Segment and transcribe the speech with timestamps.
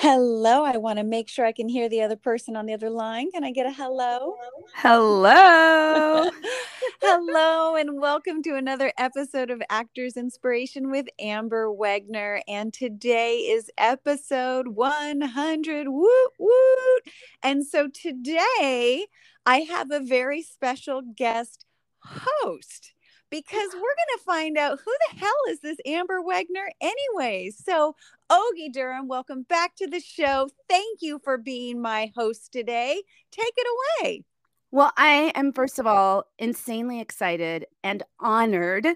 [0.00, 0.64] Hello.
[0.64, 3.32] I want to make sure I can hear the other person on the other line.
[3.32, 4.36] Can I get a hello?
[4.76, 6.30] Hello.
[7.02, 12.42] hello, and welcome to another episode of Actors Inspiration with Amber Wegner.
[12.46, 15.88] And today is episode 100.
[15.88, 17.02] Woot, woot.
[17.42, 19.06] And so today
[19.44, 21.64] I have a very special guest
[22.04, 22.92] host
[23.30, 27.50] because we're going to find out who the hell is this Amber Wegner anyway.
[27.54, 27.94] So,
[28.30, 30.48] Ogie Durham, welcome back to the show.
[30.68, 33.02] Thank you for being my host today.
[33.30, 33.66] Take it
[34.02, 34.24] away.
[34.70, 38.86] Well, I am, first of all, insanely excited and honored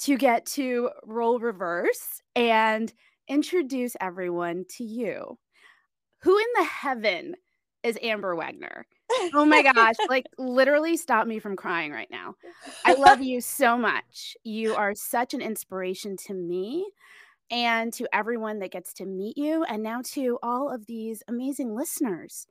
[0.00, 2.92] to get to role reverse and
[3.28, 5.38] introduce everyone to you.
[6.22, 7.34] Who in the heaven
[7.82, 8.86] is Amber Wagner.
[9.34, 12.34] oh my gosh, like literally stop me from crying right now.
[12.84, 14.36] I love you so much.
[14.44, 16.86] You are such an inspiration to me
[17.50, 21.74] and to everyone that gets to meet you, and now to all of these amazing
[21.74, 22.46] listeners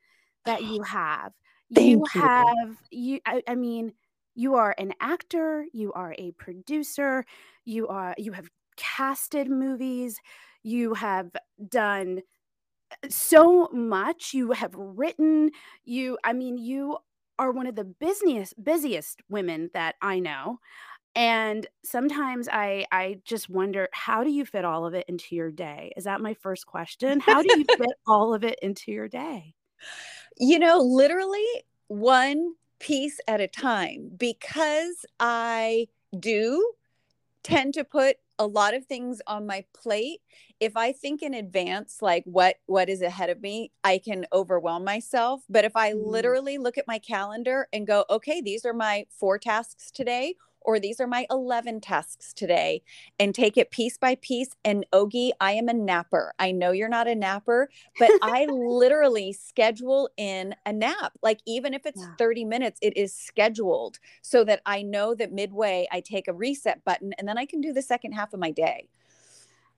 [0.45, 1.33] that you have.
[1.69, 2.05] You, you.
[2.13, 3.93] have you I, I mean,
[4.35, 7.25] you are an actor, you are a producer,
[7.65, 10.17] you are you have casted movies,
[10.63, 11.29] you have
[11.69, 12.21] done
[13.09, 15.51] so much you have written
[15.85, 16.97] you i mean you
[17.39, 20.59] are one of the busiest busiest women that i know
[21.17, 25.49] and sometimes i i just wonder how do you fit all of it into your
[25.49, 25.91] day?
[25.97, 27.19] Is that my first question?
[27.19, 29.55] How do you fit all of it into your day?
[30.37, 31.45] You know literally
[31.87, 35.87] one piece at a time because i
[36.19, 36.73] do
[37.41, 40.19] tend to put a lot of things on my plate
[40.59, 44.83] if i think in advance like what what is ahead of me i can overwhelm
[44.83, 46.05] myself but if i mm.
[46.05, 50.35] literally look at my calendar and go okay these are my four tasks today
[50.67, 52.83] or these are my 11 tasks today
[53.17, 54.49] and take it piece by piece.
[54.65, 56.33] And Ogie, I am a napper.
[56.37, 61.13] I know you're not a napper, but I literally schedule in a nap.
[61.23, 62.13] Like, even if it's yeah.
[62.19, 66.83] 30 minutes, it is scheduled so that I know that midway I take a reset
[66.83, 68.89] button and then I can do the second half of my day.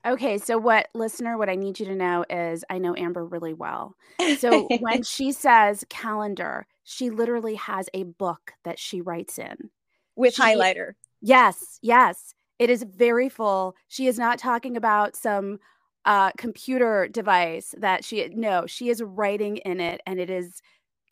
[0.04, 3.52] Okay, so what listener, what I need you to know is I know Amber really
[3.52, 3.94] well.
[4.38, 9.70] So when she says calendar, she literally has a book that she writes in
[10.20, 10.92] with she, highlighter.
[11.20, 12.34] Yes, yes.
[12.58, 13.74] It is very full.
[13.88, 15.58] She is not talking about some
[16.06, 20.62] uh computer device that she no, she is writing in it and it is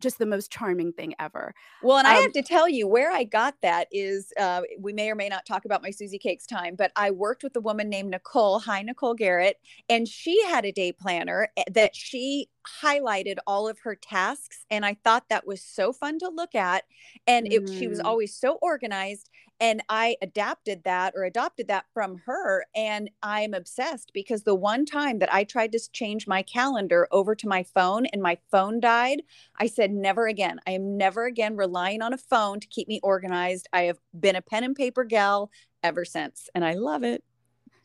[0.00, 1.54] just the most charming thing ever.
[1.82, 4.92] Well, and um, I have to tell you where I got that is uh, we
[4.92, 7.60] may or may not talk about my Susie Cakes time, but I worked with a
[7.60, 8.60] woman named Nicole.
[8.60, 9.56] Hi, Nicole Garrett,
[9.88, 12.48] and she had a day planner eh, that she
[12.82, 16.84] highlighted all of her tasks, and I thought that was so fun to look at.
[17.26, 17.78] And it, mm.
[17.78, 18.04] she was mm.
[18.04, 22.64] always so organized, and I adapted that or adopted that from her.
[22.74, 27.34] And I'm obsessed because the one time that I tried to change my calendar over
[27.34, 29.22] to my phone and my phone died,
[29.58, 30.60] I said, never again.
[30.66, 33.68] I am never again relying on a phone to keep me organized.
[33.72, 35.50] I have been a pen and paper gal
[35.82, 37.24] ever since, and I love it.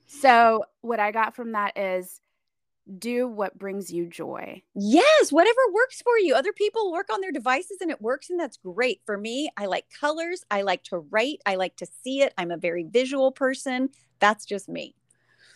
[0.06, 2.20] So, what I got from that is
[3.00, 4.62] do what brings you joy.
[4.76, 6.36] Yes, whatever works for you.
[6.36, 9.02] Other people work on their devices and it works, and that's great.
[9.06, 10.44] For me, I like colors.
[10.52, 11.40] I like to write.
[11.46, 12.34] I like to see it.
[12.38, 13.90] I'm a very visual person.
[14.20, 14.96] That's just me.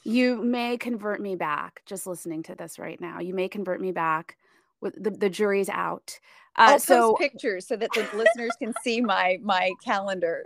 [0.03, 3.19] You may convert me back just listening to this right now.
[3.19, 4.37] You may convert me back.
[4.79, 6.19] With the, the jury's out.
[6.57, 10.43] Uh, I'll so post pictures so that the listeners can see my my calendar.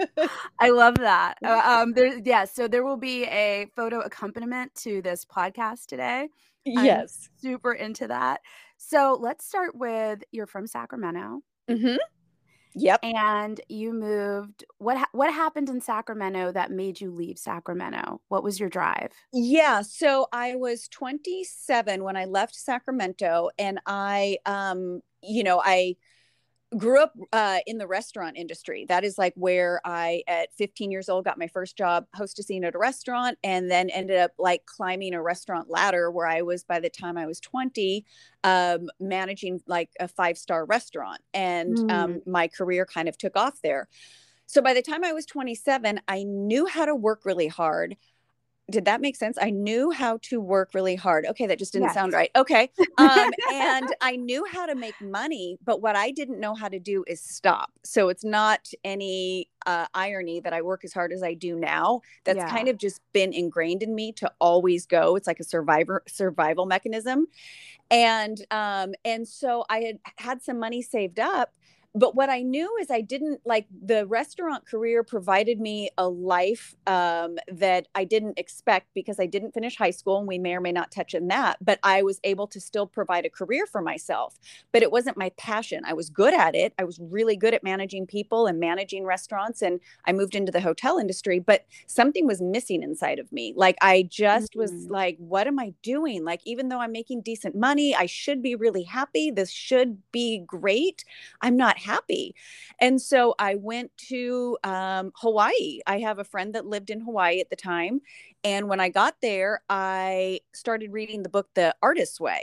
[0.58, 1.34] I love that.
[1.44, 2.44] Uh, um, there, yeah.
[2.44, 6.28] So there will be a photo accompaniment to this podcast today.
[6.64, 8.40] Yes, I'm super into that.
[8.78, 11.42] So let's start with you're from Sacramento.
[11.70, 11.96] Mm-hmm.
[12.74, 13.00] Yep.
[13.02, 14.64] And you moved.
[14.78, 18.20] What ha- what happened in Sacramento that made you leave Sacramento?
[18.28, 19.12] What was your drive?
[19.32, 25.96] Yeah, so I was 27 when I left Sacramento and I um you know, I
[26.76, 28.86] grew up uh, in the restaurant industry.
[28.88, 32.74] That is like where I, at 15 years old, got my first job hostessing at
[32.74, 36.80] a restaurant and then ended up like climbing a restaurant ladder where I was, by
[36.80, 38.04] the time I was 20,
[38.44, 41.20] um, managing like a five star restaurant.
[41.34, 41.90] And mm.
[41.90, 43.88] um, my career kind of took off there.
[44.46, 47.96] So by the time I was 27, I knew how to work really hard
[48.70, 49.36] did that make sense?
[49.40, 51.26] I knew how to work really hard.
[51.26, 51.94] Okay, that just didn't yes.
[51.94, 52.30] sound right.
[52.36, 52.70] Okay.
[52.96, 56.78] Um, and I knew how to make money, but what I didn't know how to
[56.78, 57.70] do is stop.
[57.84, 62.00] So it's not any uh, irony that I work as hard as I do now.
[62.24, 62.50] That's yeah.
[62.50, 65.16] kind of just been ingrained in me to always go.
[65.16, 67.26] It's like a survivor survival mechanism.
[67.90, 71.52] And um, and so I had had some money saved up
[71.94, 76.74] but what I knew is I didn't like the restaurant career provided me a life
[76.86, 80.60] um, that I didn't expect because I didn't finish high school and we may or
[80.60, 81.58] may not touch on that.
[81.60, 84.38] But I was able to still provide a career for myself.
[84.72, 85.82] But it wasn't my passion.
[85.84, 86.72] I was good at it.
[86.78, 89.60] I was really good at managing people and managing restaurants.
[89.60, 93.52] And I moved into the hotel industry, but something was missing inside of me.
[93.54, 94.60] Like I just mm-hmm.
[94.60, 96.24] was like, what am I doing?
[96.24, 99.30] Like, even though I'm making decent money, I should be really happy.
[99.30, 101.04] This should be great.
[101.42, 102.34] I'm not happy.
[102.80, 105.80] And so I went to um, Hawaii.
[105.86, 108.00] I have a friend that lived in Hawaii at the time.
[108.44, 112.42] And when I got there, I started reading the book, The Artist's Way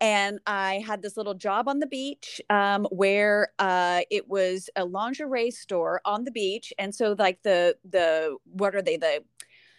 [0.00, 4.84] and I had this little job on the beach um, where uh, it was a
[4.84, 9.24] lingerie store on the beach, and so like the the what are they the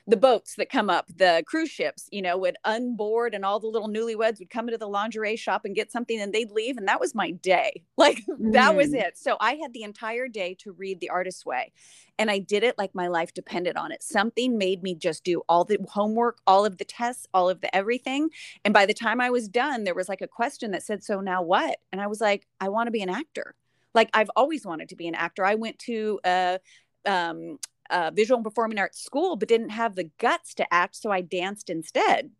[0.09, 3.67] the boats that come up, the cruise ships, you know, would unboard and all the
[3.67, 6.77] little newlyweds would come into the lingerie shop and get something and they'd leave.
[6.77, 7.83] And that was my day.
[7.99, 8.53] Like mm.
[8.53, 9.01] that was mm.
[9.01, 9.17] it.
[9.17, 11.73] So I had the entire day to read The Artist's Way.
[12.17, 14.01] And I did it like my life depended on it.
[14.01, 17.75] Something made me just do all the homework, all of the tests, all of the
[17.75, 18.29] everything.
[18.63, 21.19] And by the time I was done, there was like a question that said, So
[21.19, 21.79] now what?
[21.91, 23.53] And I was like, I want to be an actor.
[23.93, 25.43] Like I've always wanted to be an actor.
[25.43, 26.59] I went to a
[27.05, 27.59] um,
[27.89, 30.95] uh, visual and performing arts school, but didn't have the guts to act.
[30.95, 32.31] So I danced instead.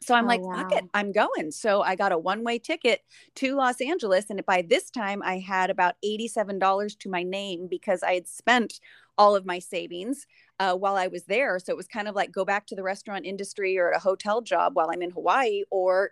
[0.00, 0.56] So I'm oh, like, wow.
[0.56, 1.50] fuck it, I'm going.
[1.50, 3.00] So I got a one way ticket
[3.36, 4.26] to Los Angeles.
[4.28, 8.80] And by this time, I had about $87 to my name because I had spent
[9.16, 10.26] all of my savings
[10.60, 11.58] uh, while I was there.
[11.58, 14.00] So it was kind of like go back to the restaurant industry or at a
[14.00, 16.10] hotel job while I'm in Hawaii or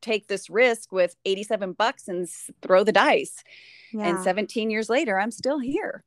[0.00, 2.28] take this risk with 87 bucks and
[2.62, 3.42] throw the dice.
[3.92, 4.08] Yeah.
[4.08, 6.04] And 17 years later, I'm still here.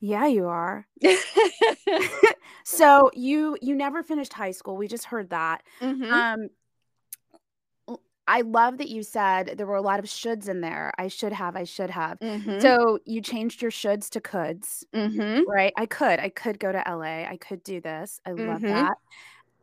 [0.00, 0.86] Yeah, you are.
[2.64, 4.76] so you you never finished high school.
[4.76, 5.62] We just heard that.
[5.80, 6.12] Mm-hmm.
[6.12, 6.48] Um
[8.30, 10.92] I love that you said there were a lot of shoulds in there.
[10.96, 12.16] I should have, I should have.
[12.20, 12.60] Mm-hmm.
[12.60, 15.50] So you changed your shoulds to coulds, mm-hmm.
[15.50, 15.72] right?
[15.76, 17.24] I could, I could go to LA.
[17.28, 18.20] I could do this.
[18.24, 18.66] I love mm-hmm.
[18.66, 18.98] that.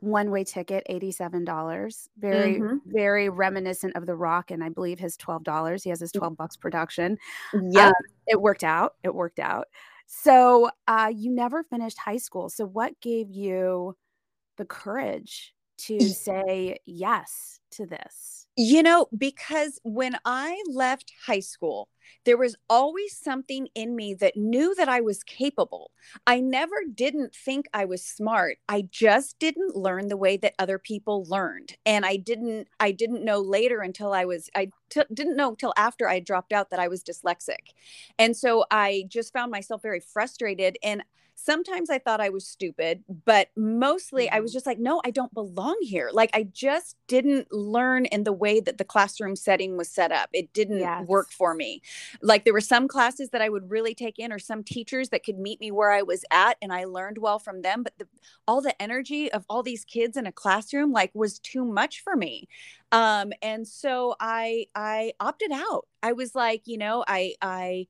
[0.02, 2.10] One way ticket, $87.
[2.20, 2.76] Very, mm-hmm.
[2.88, 4.52] very reminiscent of The Rock.
[4.52, 5.82] And I believe his $12.
[5.82, 7.18] He has his 12 bucks production.
[7.54, 7.88] Yeah.
[7.88, 7.94] Um,
[8.28, 8.96] it worked out.
[9.02, 9.70] It worked out.
[10.08, 12.50] So uh, you never finished high school.
[12.50, 13.96] So what gave you
[14.58, 18.48] the courage to say yes to this?
[18.56, 21.90] You know, because when I left high school,
[22.26, 25.92] there was always something in me that knew that I was capable.
[26.26, 28.58] I never didn't think I was smart.
[28.68, 31.78] I just didn't learn the way that other people learned.
[31.86, 35.74] And I didn't I didn't know later until I was I t- didn't know until
[35.78, 37.74] after I dropped out that I was dyslexic.
[38.18, 41.04] And so I just found myself very frustrated and
[41.38, 44.30] sometimes I thought I was stupid, but mostly.
[44.30, 44.56] I was mm-hmm.
[44.56, 46.10] just like, no, I don't belong here.
[46.12, 50.30] Like I just didn't learn in the way that the classroom setting was set up.
[50.34, 51.08] It didn't yes.
[51.08, 51.82] work for me.
[52.22, 55.24] Like there were some classes that I would really take in, or some teachers that
[55.24, 57.84] could meet me where I was at, and I learned well from them.
[57.84, 58.08] But the,
[58.48, 62.16] all the energy of all these kids in a classroom like was too much for
[62.16, 62.48] me
[62.92, 67.86] um and so i i opted out i was like you know i i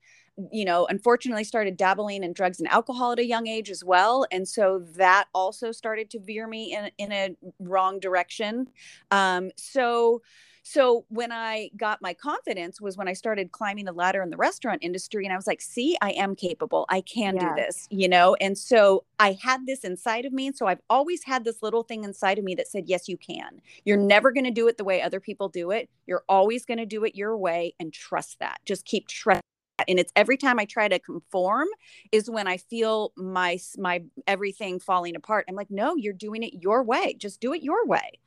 [0.52, 4.26] you know, unfortunately started dabbling in drugs and alcohol at a young age as well.
[4.30, 8.68] And so that also started to veer me in, in a wrong direction.
[9.10, 10.22] Um, so,
[10.62, 14.36] so when I got my confidence was when I started climbing the ladder in the
[14.36, 16.84] restaurant industry and I was like, see, I am capable.
[16.88, 17.48] I can yeah.
[17.48, 18.36] do this, you know?
[18.40, 20.46] And so I had this inside of me.
[20.46, 23.16] And so I've always had this little thing inside of me that said, yes, you
[23.16, 23.60] can.
[23.84, 25.88] You're never going to do it the way other people do it.
[26.06, 28.60] You're always going to do it your way and trust that.
[28.66, 29.42] Just keep trusting
[29.88, 31.68] and it's every time i try to conform
[32.12, 35.44] is when i feel my my everything falling apart.
[35.48, 37.14] I'm like no you're doing it your way.
[37.18, 38.18] Just do it your way.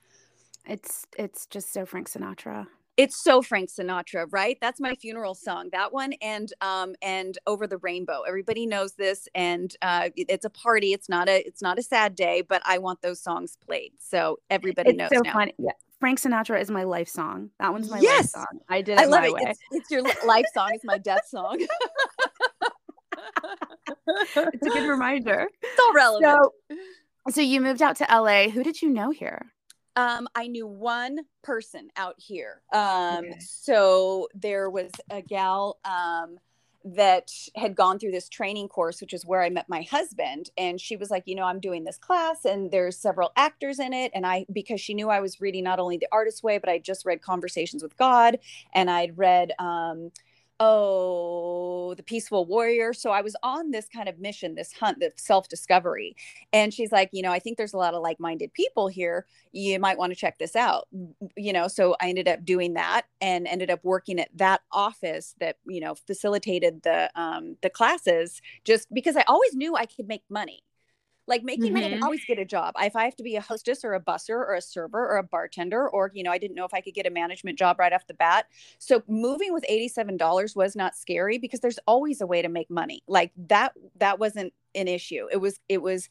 [0.67, 2.67] It's it's just so frank sinatra.
[2.97, 4.57] It's so frank sinatra right?
[4.61, 8.21] That's my funeral song that one and um and over the rainbow.
[8.27, 10.93] Everybody knows this and uh it's a party.
[10.93, 13.93] It's not a it's not a sad day but i want those songs played.
[13.99, 15.33] So everybody it's knows so now.
[15.33, 15.53] funny.
[15.57, 17.51] Yeah Frank Sinatra is my life song.
[17.59, 18.35] That one's my yes!
[18.35, 18.59] life song.
[18.67, 19.33] I did it I love it.
[19.37, 20.71] It's, it's, your life song.
[20.73, 21.59] It's my death song.
[24.07, 25.47] it's a good reminder.
[25.61, 26.51] It's all relevant.
[26.71, 26.77] So,
[27.29, 28.49] so you moved out to LA.
[28.49, 29.53] Who did you know here?
[29.95, 32.63] Um, I knew one person out here.
[32.73, 33.37] Um, okay.
[33.39, 35.77] so there was a gal.
[35.85, 36.39] Um,
[36.83, 40.49] that had gone through this training course, which is where I met my husband.
[40.57, 43.93] And she was like, you know, I'm doing this class and there's several actors in
[43.93, 44.11] it.
[44.15, 46.79] And I, because she knew I was reading not only The Artist's Way, but I
[46.79, 48.39] just read Conversations with God
[48.73, 50.11] and I'd read, um,
[50.63, 52.93] oh, the peaceful warrior.
[52.93, 56.15] So I was on this kind of mission, this hunt, the self discovery.
[56.53, 59.25] And she's like, you know, I think there's a lot of like minded people here.
[59.53, 60.87] You might want to check this out.
[61.35, 65.33] You know, so I ended up doing that and ended up working at that office
[65.39, 70.07] that, you know, facilitated the um the classes just because I always knew I could
[70.07, 70.63] make money.
[71.31, 71.73] Like making mm-hmm.
[71.75, 72.73] money, I can always get a job.
[72.77, 75.23] If I have to be a hostess or a busser or a server or a
[75.23, 77.93] bartender, or, you know, I didn't know if I could get a management job right
[77.93, 78.47] off the bat.
[78.79, 83.01] So moving with $87 was not scary because there's always a way to make money.
[83.07, 85.27] Like that, that wasn't an issue.
[85.31, 86.09] It was, it was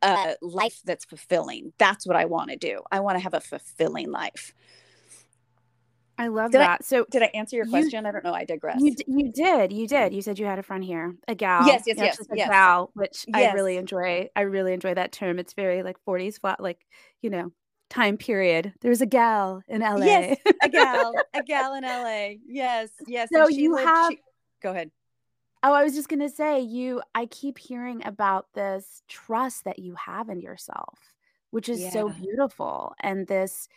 [0.00, 1.74] a life that's fulfilling.
[1.76, 2.80] That's what I want to do.
[2.90, 4.54] I want to have a fulfilling life.
[6.18, 6.80] I love did that.
[6.80, 8.04] I, so, did I answer your question?
[8.04, 8.34] You, I don't know.
[8.34, 8.80] I digress.
[8.80, 9.72] You, you did.
[9.72, 10.14] You did.
[10.14, 11.66] You said you had a friend here, a gal.
[11.66, 12.48] Yes, yes, yes, a yes.
[12.48, 13.52] gal, which yes.
[13.52, 14.28] I really enjoy.
[14.36, 15.38] I really enjoy that term.
[15.38, 16.86] It's very like 40s flat, like
[17.20, 17.50] you know,
[17.90, 18.72] time period.
[18.80, 20.04] There's a gal in LA.
[20.04, 22.34] Yes, a gal, a gal in LA.
[22.46, 23.28] Yes, yes.
[23.32, 24.12] So you lived, have.
[24.12, 24.18] She,
[24.62, 24.90] go ahead.
[25.64, 27.02] Oh, I was just gonna say you.
[27.14, 30.98] I keep hearing about this trust that you have in yourself,
[31.50, 31.90] which is yeah.
[31.90, 33.68] so beautiful, and this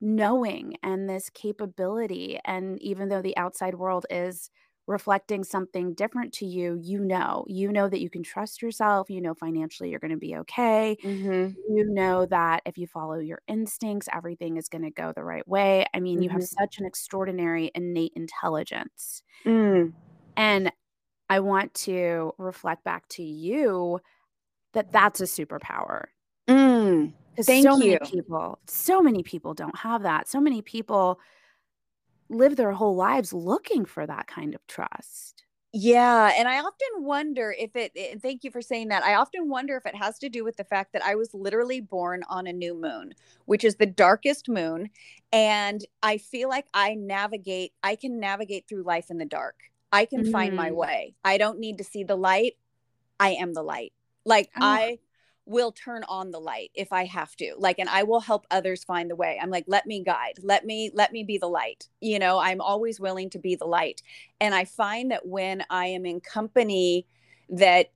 [0.00, 2.38] knowing and this capability.
[2.44, 4.50] And even though the outside world is
[4.86, 9.10] reflecting something different to you, you know, you know that you can trust yourself.
[9.10, 10.96] You know, financially, you're going to be okay.
[11.04, 11.74] Mm-hmm.
[11.76, 15.46] You know that if you follow your instincts, everything is going to go the right
[15.46, 15.86] way.
[15.92, 16.22] I mean, mm-hmm.
[16.22, 16.62] you have mm-hmm.
[16.62, 19.22] such an extraordinary innate intelligence.
[19.44, 19.92] Mm.
[20.36, 20.72] And
[21.28, 24.00] I want to reflect back to you
[24.72, 26.06] that that's a superpower.
[26.48, 27.12] Mm.
[27.42, 27.92] Thank so you.
[27.92, 30.28] many people, so many people don't have that.
[30.28, 31.20] So many people
[32.28, 35.44] live their whole lives looking for that kind of trust.
[35.72, 36.32] Yeah.
[36.36, 39.04] And I often wonder if it, and thank you for saying that.
[39.04, 41.80] I often wonder if it has to do with the fact that I was literally
[41.80, 43.12] born on a new moon,
[43.44, 44.88] which is the darkest moon.
[45.30, 49.56] And I feel like I navigate, I can navigate through life in the dark.
[49.92, 50.32] I can mm-hmm.
[50.32, 50.76] find my mm-hmm.
[50.76, 51.14] way.
[51.24, 52.54] I don't need to see the light.
[53.20, 53.92] I am the light.
[54.24, 54.64] Like oh.
[54.64, 54.98] I,
[55.48, 57.54] will turn on the light if I have to.
[57.58, 59.38] Like, and I will help others find the way.
[59.42, 61.88] I'm like, let me guide, let me, let me be the light.
[62.00, 64.02] You know, I'm always willing to be the light.
[64.40, 67.06] And I find that when I am in company
[67.48, 67.90] that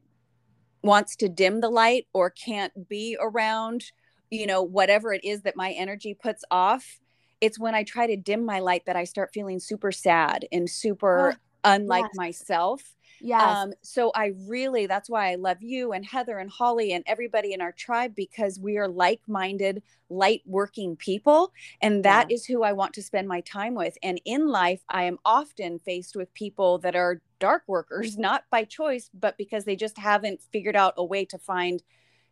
[0.82, 3.92] wants to dim the light or can't be around,
[4.30, 7.00] you know, whatever it is that my energy puts off,
[7.42, 10.70] it's when I try to dim my light that I start feeling super sad and
[10.70, 12.14] super unlike yes.
[12.14, 12.82] myself
[13.22, 13.62] yeah.
[13.62, 17.52] Um, so I really, that's why I love you and Heather and Holly and everybody
[17.52, 21.52] in our tribe because we are like minded, light working people.
[21.80, 22.34] And that yeah.
[22.34, 23.96] is who I want to spend my time with.
[24.02, 28.64] And in life, I am often faced with people that are dark workers, not by
[28.64, 31.80] choice, but because they just haven't figured out a way to find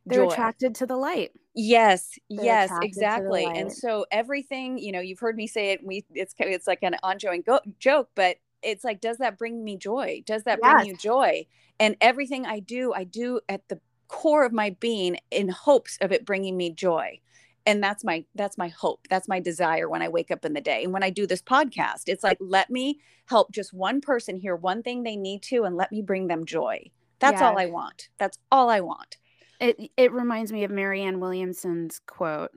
[0.07, 0.33] they're joy.
[0.33, 5.37] attracted to the light yes They're yes exactly and so everything you know you've heard
[5.37, 9.19] me say it we it's it's like an ongoing go- joke but it's like does
[9.19, 10.23] that bring me joy?
[10.27, 10.75] Does that yes.
[10.75, 11.47] bring you joy?
[11.79, 16.13] And everything i do i do at the core of my being in hopes of
[16.13, 17.21] it bringing me joy.
[17.67, 19.07] And that's my that's my hope.
[19.09, 20.85] That's my desire when i wake up in the day.
[20.85, 24.57] And when i do this podcast it's like let me help just one person hear
[24.57, 26.91] one thing they need to and let me bring them joy.
[27.19, 28.09] That's all i want.
[28.19, 29.17] That's all i want.
[29.61, 32.51] It it reminds me of marianne williamson's quote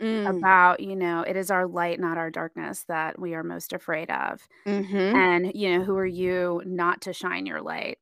[0.00, 0.28] mm.
[0.28, 4.10] about you know it is our light not our darkness that we are most afraid
[4.10, 4.96] of mm-hmm.
[4.96, 7.98] and you know who are you not to shine your light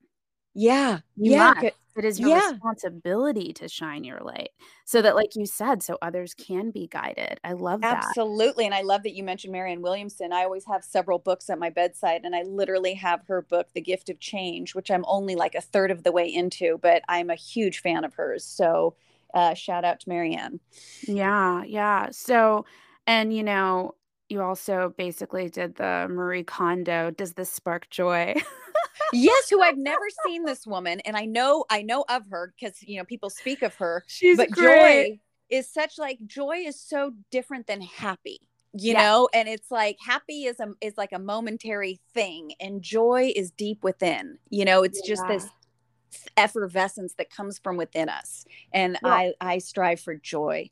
[0.55, 1.75] yeah you yeah must.
[1.97, 2.51] it is your yeah.
[2.51, 4.51] responsibility to shine your light
[4.85, 8.75] so that like you said so others can be guided i love that absolutely and
[8.75, 12.23] i love that you mentioned marianne williamson i always have several books at my bedside
[12.25, 15.61] and i literally have her book the gift of change which i'm only like a
[15.61, 18.95] third of the way into but i'm a huge fan of hers so
[19.35, 20.61] uh, shout out to Marianne.
[21.07, 22.09] Yeah, yeah.
[22.11, 22.65] So,
[23.07, 23.95] and you know,
[24.29, 27.11] you also basically did the Marie Kondo.
[27.11, 28.35] Does this spark joy?
[29.13, 32.83] yes, who I've never seen this woman, and I know I know of her because
[32.83, 34.05] you know people speak of her.
[34.07, 35.11] She's but great.
[35.11, 35.21] joy
[35.51, 38.41] is such like joy is so different than happy
[38.75, 43.33] you know and it's like happy is a is like a momentary thing and joy
[43.35, 45.15] is deep within you know it's yeah.
[45.15, 45.49] just this
[46.37, 50.69] effervescence that comes from within us and well, i i strive for joy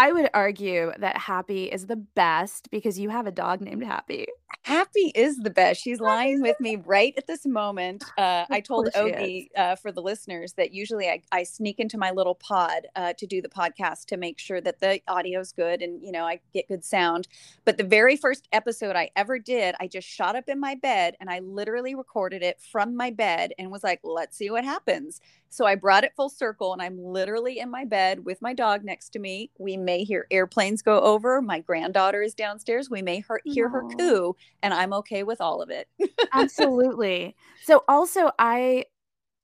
[0.00, 4.28] I would argue that Happy is the best because you have a dog named Happy.
[4.62, 5.80] Happy is the best.
[5.80, 8.04] She's lying with me right at this moment.
[8.18, 12.10] Uh, I told Ogie uh, for the listeners that usually I, I sneak into my
[12.10, 15.80] little pod uh, to do the podcast to make sure that the audio is good
[15.80, 17.28] and you know I get good sound.
[17.64, 21.16] But the very first episode I ever did, I just shot up in my bed
[21.20, 25.20] and I literally recorded it from my bed and was like, "Let's see what happens."
[25.50, 28.84] So I brought it full circle and I'm literally in my bed with my dog
[28.84, 29.50] next to me.
[29.58, 31.40] We may hear airplanes go over.
[31.40, 32.90] My granddaughter is downstairs.
[32.90, 34.36] We may hear, hear her coo.
[34.62, 35.88] And I'm okay with all of it.
[36.32, 37.36] Absolutely.
[37.64, 38.84] So, also, I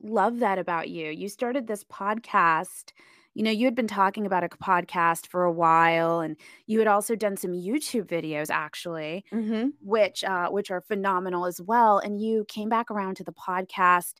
[0.03, 1.11] love that about you.
[1.11, 2.93] You started this podcast.
[3.35, 6.37] You know, you had been talking about a podcast for a while, and
[6.67, 9.71] you had also done some YouTube videos, actually, Mm-hmm.
[9.81, 11.99] which uh, which are phenomenal as well.
[11.99, 14.15] And you came back around to the podcast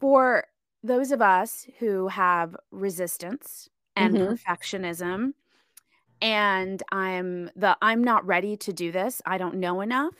[0.00, 0.44] for
[0.82, 4.38] those of us who have resistance and Mhm.
[4.38, 5.32] perfectionism
[6.22, 10.14] and i'm the i'm not ready to do this i don't know enough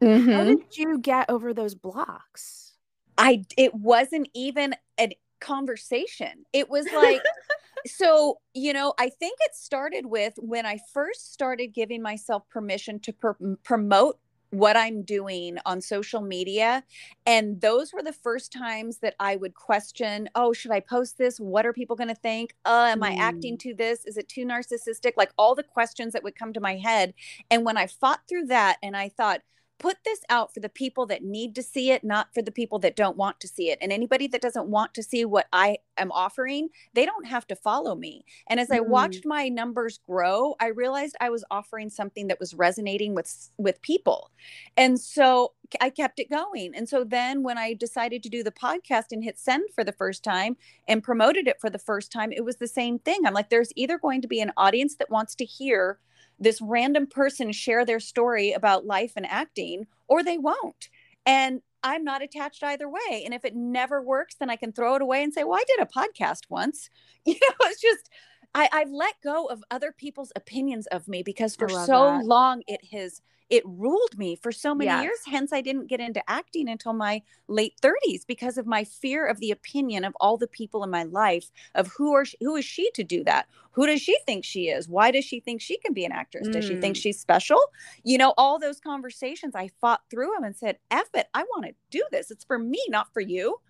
[0.00, 0.44] how Mm-hmm.
[0.44, 2.74] did you get over those blocks
[3.18, 6.44] I it wasn't even a conversation.
[6.52, 7.22] It was like
[7.86, 13.00] so, you know, I think it started with when I first started giving myself permission
[13.00, 13.32] to pr-
[13.64, 14.18] promote
[14.50, 16.84] what I'm doing on social media.
[17.26, 21.38] And those were the first times that I would question, oh, should I post this?
[21.38, 22.54] What are people going to think?
[22.64, 24.04] Uh, am I acting to this?
[24.06, 25.12] Is it too narcissistic?
[25.16, 27.14] Like all the questions that would come to my head.
[27.50, 29.42] And when I fought through that and I thought,
[29.78, 32.78] put this out for the people that need to see it, not for the people
[32.80, 33.78] that don't want to see it.
[33.80, 37.56] And anybody that doesn't want to see what I am offering, they don't have to
[37.56, 38.24] follow me.
[38.48, 38.88] And as I Mm.
[38.88, 43.80] watched my numbers grow, I realized I was offering something that was resonating with with
[43.82, 44.30] people.
[44.76, 46.74] And so I kept it going.
[46.74, 49.92] And so then when I decided to do the podcast and hit send for the
[49.92, 50.56] first time
[50.86, 53.26] and promoted it for the first time, it was the same thing.
[53.26, 55.98] I'm like there's either going to be an audience that wants to hear
[56.38, 60.88] this random person share their story about life and acting, or they won't.
[61.26, 63.22] And I'm not attached either way.
[63.24, 65.64] And if it never works, then I can throw it away and say, well, I
[65.66, 66.90] did a podcast once.
[67.24, 68.08] You know, it's just,
[68.54, 72.24] I, I've let go of other people's opinions of me because for so that.
[72.24, 75.02] long it has it ruled me for so many Yes.
[75.02, 79.26] years hence i didn't get into acting until my late 30s because of my fear
[79.26, 82.64] of the opinion of all the people in my life of who are who is
[82.64, 83.46] she to do that?
[83.72, 84.88] Who does she think she is?
[84.88, 86.48] Why does she think she can be an actress?
[86.48, 87.00] Does she think Mm.
[87.00, 87.60] she's special?
[88.04, 91.66] You know all those conversations i fought through them and said F it i want
[91.66, 92.30] to do this.
[92.30, 93.60] It's for me not for you.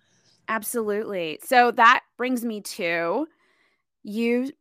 [0.47, 1.39] Absolutely.
[1.43, 3.27] So that brings me to
[4.03, 4.51] you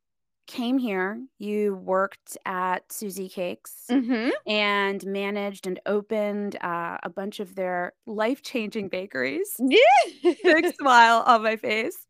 [0.49, 4.31] came here you worked at susie cakes mm-hmm.
[4.47, 11.43] and managed and opened uh, a bunch of their life-changing bakeries yeah big smile on
[11.43, 12.07] my face.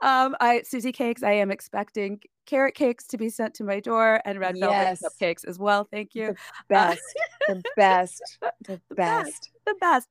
[0.00, 1.22] Um, I Susie cakes.
[1.22, 5.02] I am expecting carrot cakes to be sent to my door and red velvet Yes.
[5.02, 5.86] cupcakes as well.
[5.90, 6.34] Thank you.
[6.68, 7.00] best
[7.48, 9.50] the best the The best best.
[9.66, 10.08] The best.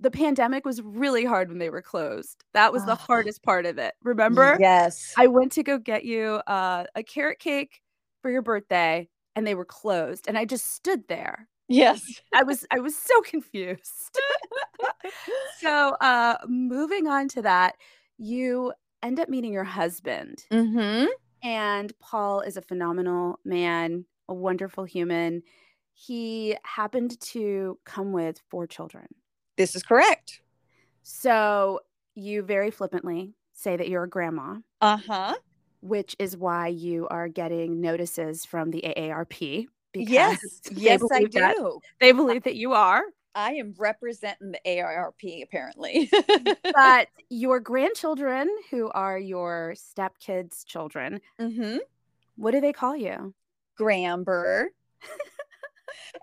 [0.00, 2.44] The pandemic was really hard when they were closed.
[2.54, 2.96] That was the Oh.
[2.96, 3.94] hardest part of it.
[4.02, 4.56] Remember?
[4.60, 7.80] yes I went to go get you uh, a carrot cake
[8.22, 11.48] for your birthday, and they were closed, and I just stood there.
[11.68, 12.02] yes
[12.34, 14.18] I was I was so confused.
[15.60, 17.76] so, uh, moving on to that,
[18.18, 21.06] you end up meeting your husband, mm-hmm.
[21.42, 25.42] and Paul is a phenomenal man, a wonderful human.
[25.92, 29.06] He happened to come with four children.
[29.58, 30.40] This is correct
[31.02, 31.80] So,
[32.14, 35.34] you very flippantly say that you're a grandma, uh-huh
[35.80, 41.32] which is why you are getting notices from the AARP because yes yes i believe
[41.32, 43.02] that- do they believe that you are.
[43.34, 46.10] i am representing the AARP apparently
[46.74, 51.76] but your grandchildren, who are your stepkids' children, mm-hmm.
[52.36, 53.34] what do they call you?
[53.78, 54.66] Gramber.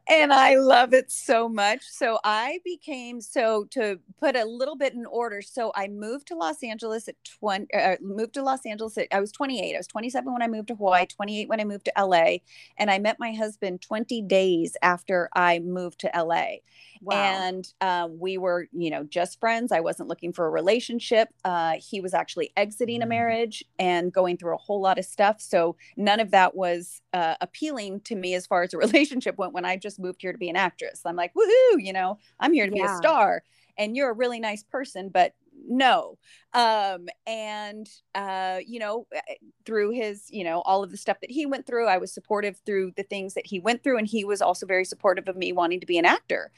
[0.07, 1.81] And I love it so much.
[1.83, 5.41] So I became so to put a little bit in order.
[5.41, 9.19] So I moved to Los Angeles at 20 uh, moved to Los Angeles at, I
[9.19, 9.75] was 28.
[9.75, 12.37] I was 27 when I moved to Hawaii, 28 when I moved to LA,
[12.77, 16.57] and I met my husband 20 days after I moved to LA.
[17.01, 17.15] Wow.
[17.15, 19.71] And um, we were, you know, just friends.
[19.71, 21.29] I wasn't looking for a relationship.
[21.43, 25.39] Uh, he was actually exiting a marriage and going through a whole lot of stuff.
[25.39, 29.53] So none of that was uh, appealing to me as far as a relationship went
[29.55, 31.01] when I just moved here to be an actress.
[31.05, 33.41] I'm like, woohoo, you know, I'm here to be a star
[33.77, 35.33] and you're a really nice person, but
[35.67, 36.17] no.
[36.53, 39.21] Um, and, uh, you know, uh,
[39.65, 42.59] through his, you know, all of the stuff that he went through, I was supportive
[42.65, 43.97] through the things that he went through.
[43.97, 46.51] And he was also very supportive of me wanting to be an actor.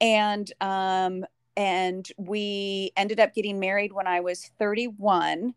[0.00, 1.24] And, um,
[1.56, 5.54] and we ended up getting married when I was 31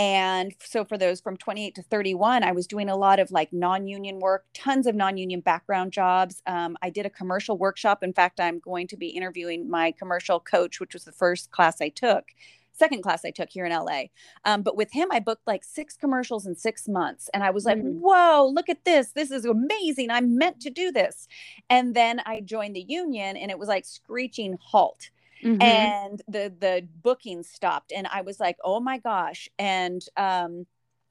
[0.00, 3.52] and so for those from 28 to 31 i was doing a lot of like
[3.52, 6.42] non-union work tons of non-union background jobs.
[6.46, 8.02] Um, i did a commercial workshop.
[8.02, 11.82] In fact i'm going to be interviewing my commercial coach which was the first class
[11.82, 12.24] i took
[12.72, 14.02] second class i took here in la
[14.46, 17.28] um, but with him i booked like six commercials in six months.
[17.34, 17.98] And i was like Mm.
[18.00, 19.12] whoa look at this.
[19.12, 20.08] This is amazing.
[20.10, 21.28] I'm meant to do this.
[21.68, 25.10] And then i joined the union and it was like screeching halt
[25.42, 25.60] Mhm.
[25.60, 30.66] and the the booking stopped and i was like oh my gosh and um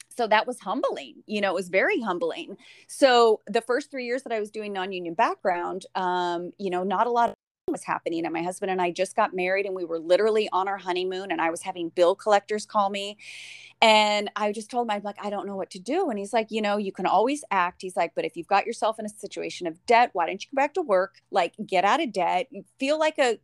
[0.10, 4.24] so that was humbling you know it was very humbling so the first three years
[4.24, 7.34] that i was doing non-union background um, you know not a lot
[7.72, 10.68] was happening and my husband and i just got married and we were literally on
[10.68, 13.18] our honeymoon and i was having bill collectors call me
[13.82, 16.10] and I just told him, I'm like, I don't know what to do.
[16.10, 17.82] And he's like, you know, you can always act.
[17.82, 20.50] He's like, but if you've got yourself in a situation of debt, why don't you
[20.54, 21.22] go back to work?
[21.32, 23.40] Like, get out of debt, feel like a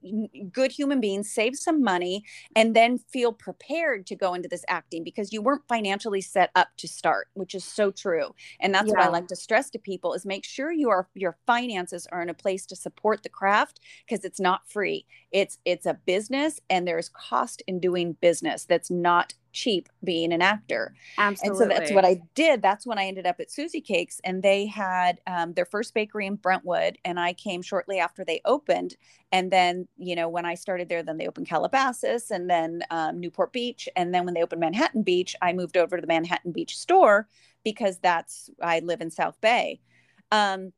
[0.51, 5.05] good human being, save some money, and then feel prepared to go into this acting
[5.05, 8.35] because you weren't financially set up to start, which is so true.
[8.59, 8.95] And that's yeah.
[8.95, 12.21] what I like to stress to people is make sure you are your finances are
[12.21, 15.05] in a place to support the craft because it's not free.
[15.31, 20.41] It's it's a business and there's cost in doing business that's not cheap being an
[20.41, 20.93] actor.
[21.17, 21.49] Absolutely.
[21.49, 22.61] And so that's what I did.
[22.61, 26.27] That's when I ended up at Susie Cakes, and they had um, their first bakery
[26.27, 28.95] in Brentwood, and I came shortly after they opened.
[29.31, 33.19] And then, you know, when I started there, then they opened Calabasas, and then um,
[33.19, 36.51] Newport Beach, and then when they opened Manhattan Beach, I moved over to the Manhattan
[36.51, 37.27] Beach store
[37.63, 39.79] because that's I live in South Bay.
[40.31, 40.73] Um,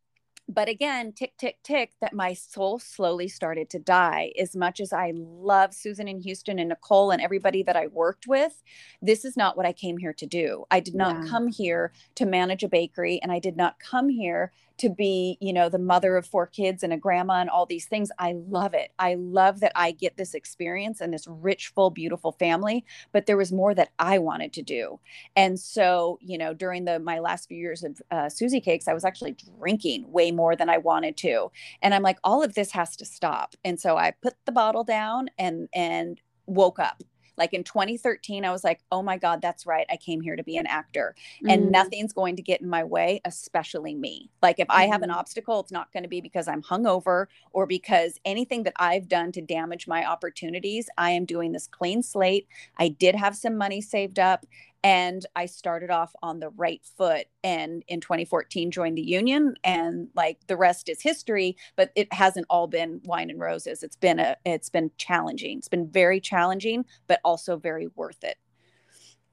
[0.49, 4.93] but again tick tick tick that my soul slowly started to die as much as
[4.93, 8.63] i love susan and houston and nicole and everybody that i worked with
[9.01, 11.29] this is not what i came here to do i did not yeah.
[11.29, 15.53] come here to manage a bakery and i did not come here to be, you
[15.53, 18.11] know, the mother of four kids and a grandma and all these things.
[18.19, 18.91] I love it.
[18.99, 22.85] I love that I get this experience and this rich, full, beautiful family.
[23.11, 24.99] But there was more that I wanted to do.
[25.35, 28.93] And so, you know, during the my last few years of uh, Susie Cakes, I
[28.93, 31.51] was actually drinking way more than I wanted to.
[31.81, 33.55] And I'm like, all of this has to stop.
[33.63, 37.03] And so I put the bottle down and and woke up
[37.37, 39.85] like in 2013, I was like, oh my God, that's right.
[39.89, 41.49] I came here to be an actor mm-hmm.
[41.49, 44.29] and nothing's going to get in my way, especially me.
[44.41, 44.79] Like if mm-hmm.
[44.79, 45.19] I have an mm-hmm.
[45.19, 49.31] obstacle, it's not going to be because I'm hungover or because anything that I've done
[49.33, 50.89] to damage my opportunities.
[50.97, 52.47] I am doing this clean slate.
[52.77, 54.45] I did have some money saved up
[54.83, 60.09] and i started off on the right foot and in 2014 joined the union and
[60.15, 63.83] like the rest is history but it hasn't all been wine and roses.
[63.83, 65.57] It's been a it's been challenging.
[65.59, 68.37] It's been very challenging but also very worth it.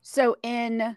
[0.03, 0.97] So in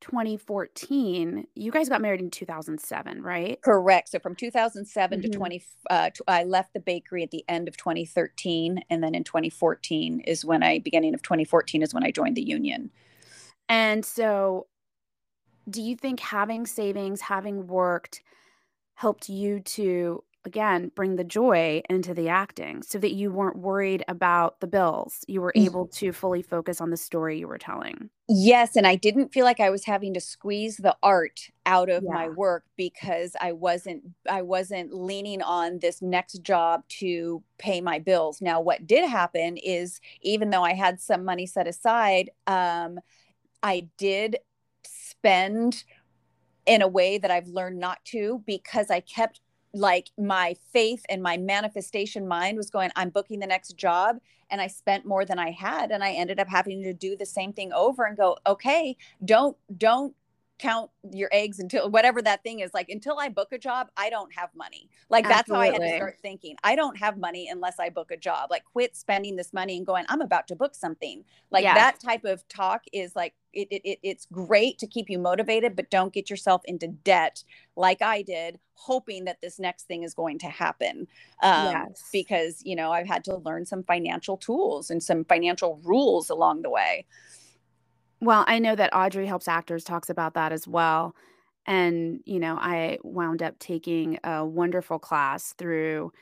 [0.00, 3.60] 2014 you guys got married in 2007 right?
[3.62, 4.10] Correct.
[4.10, 5.30] So from 2007 mm-hmm.
[5.30, 9.24] to 20 uh, i left the bakery at the end of 2013 and then in
[9.24, 12.90] 2014 is when i beginning of 2014 is when i joined the union
[13.68, 14.66] and so,
[15.68, 18.22] do you think having savings, having worked,
[18.94, 24.02] helped you to, again, bring the joy into the acting so that you weren't worried
[24.08, 25.24] about the bills?
[25.28, 28.08] You were able to fully focus on the story you were telling.
[28.30, 28.76] Yes.
[28.76, 32.12] And I didn't feel like I was having to squeeze the art out of yeah.
[32.12, 37.98] my work because I wasn't I wasn't leaning on this next job to pay my
[37.98, 38.40] bills.
[38.40, 43.00] Now what did happen is even though I had some money set aside, um,
[43.62, 44.38] I did
[44.84, 45.84] spend
[46.66, 49.40] in a way that I've learned not to because I kept
[49.74, 54.16] like my faith and my manifestation mind was going i'm booking the next job
[54.50, 57.26] and i spent more than i had and i ended up having to do the
[57.26, 60.14] same thing over and go okay don't don't
[60.58, 64.10] count your eggs until whatever that thing is like until i book a job i
[64.10, 64.88] don't have money.
[65.08, 66.56] Like that's how i had to start thinking.
[66.64, 68.50] I don't have money unless i book a job.
[68.50, 71.24] Like quit spending this money and going i'm about to book something.
[71.50, 71.74] Like yeah.
[71.74, 75.90] that type of talk is like it, it, it's great to keep you motivated but
[75.90, 77.42] don't get yourself into debt
[77.76, 81.08] like i did hoping that this next thing is going to happen.
[81.42, 82.08] Um, yes.
[82.12, 86.62] because you know i've had to learn some financial tools and some financial rules along
[86.62, 87.06] the way
[88.20, 91.14] well, I know that Audrey Helps Actors talks about that as well.
[91.66, 96.12] And, you know, I wound up taking a wonderful class through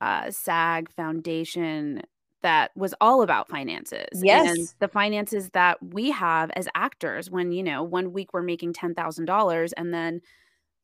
[0.00, 2.02] uh, SAG Foundation
[2.42, 4.20] that was all about finances.
[4.22, 4.50] Yes.
[4.50, 8.74] And the finances that we have as actors when, you know, one week we're making
[8.74, 10.20] $10,000 and then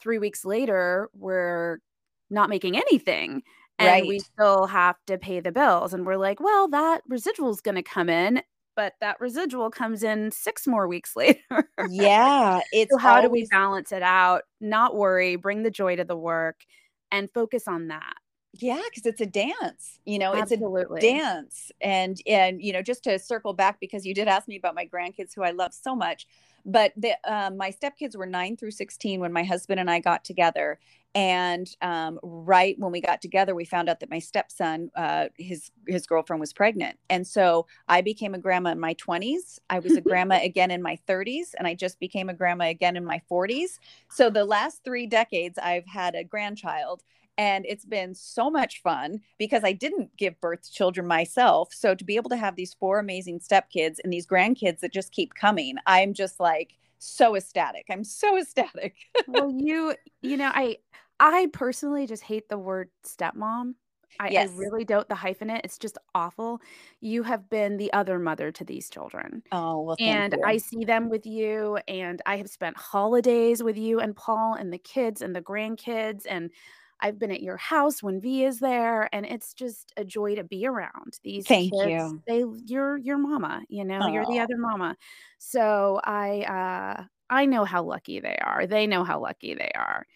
[0.01, 1.79] three weeks later we're
[2.31, 3.43] not making anything
[3.79, 4.07] and right.
[4.07, 5.95] we still have to pay the bills.
[5.95, 8.43] And we're like, well, that residual is going to come in
[8.79, 11.69] but that residual comes in six more weeks later.
[11.91, 12.61] yeah.
[12.73, 13.25] It's so how always...
[13.25, 14.43] do we balance it out?
[14.61, 16.61] Not worry, bring the joy to the work
[17.11, 18.15] and focus on that.
[18.55, 21.01] Yeah, because it's a dance, you know, Absolutely.
[21.01, 21.73] it's a dance.
[21.81, 24.87] And and you know, just to circle back because you did ask me about my
[24.87, 26.27] grandkids who I love so much.
[26.65, 30.25] But the, uh, my stepkids were nine through 16 when my husband and I got
[30.25, 30.79] together.
[31.15, 35.71] And um, right when we got together, we found out that my stepson, uh, his
[35.87, 39.59] his girlfriend was pregnant, and so I became a grandma in my 20s.
[39.71, 42.97] I was a grandma again in my 30s, and I just became a grandma again
[42.97, 43.79] in my 40s.
[44.11, 47.03] So the last three decades, I've had a grandchild,
[47.39, 51.73] and it's been so much fun because I didn't give birth to children myself.
[51.73, 55.13] So to be able to have these four amazing stepkids and these grandkids that just
[55.13, 57.87] keep coming, I'm just like so ecstatic.
[57.91, 58.97] I'm so ecstatic.
[59.29, 60.79] well, you, you know, I,
[61.21, 63.75] I personally just hate the word stepmom.
[64.21, 64.51] I, yes.
[64.51, 65.09] I really don't.
[65.09, 66.61] The hyphen it, it's just awful.
[67.01, 69.43] You have been the other mother to these children.
[69.53, 70.43] Oh, well, and you.
[70.45, 74.73] I see them with you, and I have spent holidays with you and Paul and
[74.73, 76.23] the kids and the grandkids.
[76.29, 76.51] And
[77.01, 80.45] I've been at your house when V is there, and it's just a joy to
[80.45, 81.85] be around these Thank kids.
[81.85, 82.23] you.
[82.27, 84.97] They you're your mama, you know, you're the other mama.
[85.39, 88.67] So I uh I know how lucky they are.
[88.67, 90.07] They know how lucky they are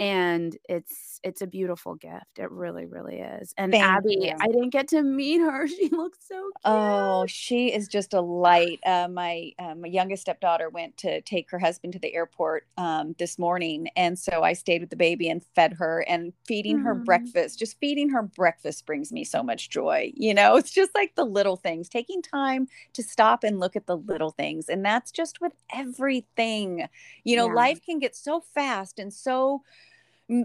[0.00, 4.36] and it's it's a beautiful gift it really really is and Thank abby you.
[4.40, 6.54] i didn't get to meet her she looks so cute.
[6.64, 11.48] oh she is just a light uh, my uh, my youngest stepdaughter went to take
[11.50, 15.28] her husband to the airport um, this morning and so i stayed with the baby
[15.28, 17.04] and fed her and feeding her Mm.
[17.04, 21.14] breakfast just feeding her breakfast brings me so much joy you know it's just like
[21.14, 25.12] the little things taking time to stop and look at the little things and that's
[25.12, 26.88] just with everything
[27.24, 27.52] you know Yeah.
[27.52, 29.62] life can get so fast and so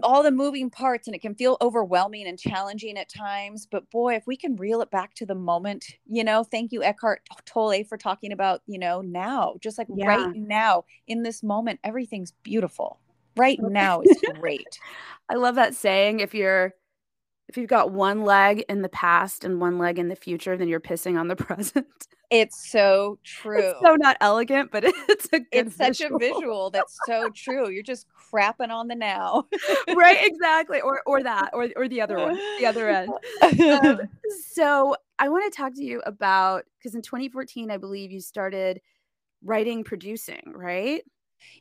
[0.02, 4.14] all the moving parts and it can feel overwhelming and challenging at times but boy
[4.14, 7.84] if we can reel it back to the moment you know thank you eckhart tolle
[7.84, 10.06] for talking about you know now just like Yeah.
[10.06, 12.98] right now in this moment everything's beautiful.
[13.36, 13.58] Right.
[13.60, 14.78] now is great.
[15.28, 16.72] I love that saying if you're
[17.48, 20.68] if you've got one leg in the past and one leg in the future then
[20.68, 21.86] you're pissing on the present.
[22.30, 23.70] It's so true.
[23.70, 26.16] it's so not elegant but it's a good it's such visual.
[26.16, 26.70] a visual.
[26.70, 27.70] that's so true.
[27.70, 29.46] You're just crapping on the now.
[29.94, 33.12] Right exactly or or that or or the other one the other end.
[33.42, 34.00] Um,
[34.46, 38.80] so I want to talk to you about because in 2014, I believe you started
[39.42, 41.02] writing, producing, right?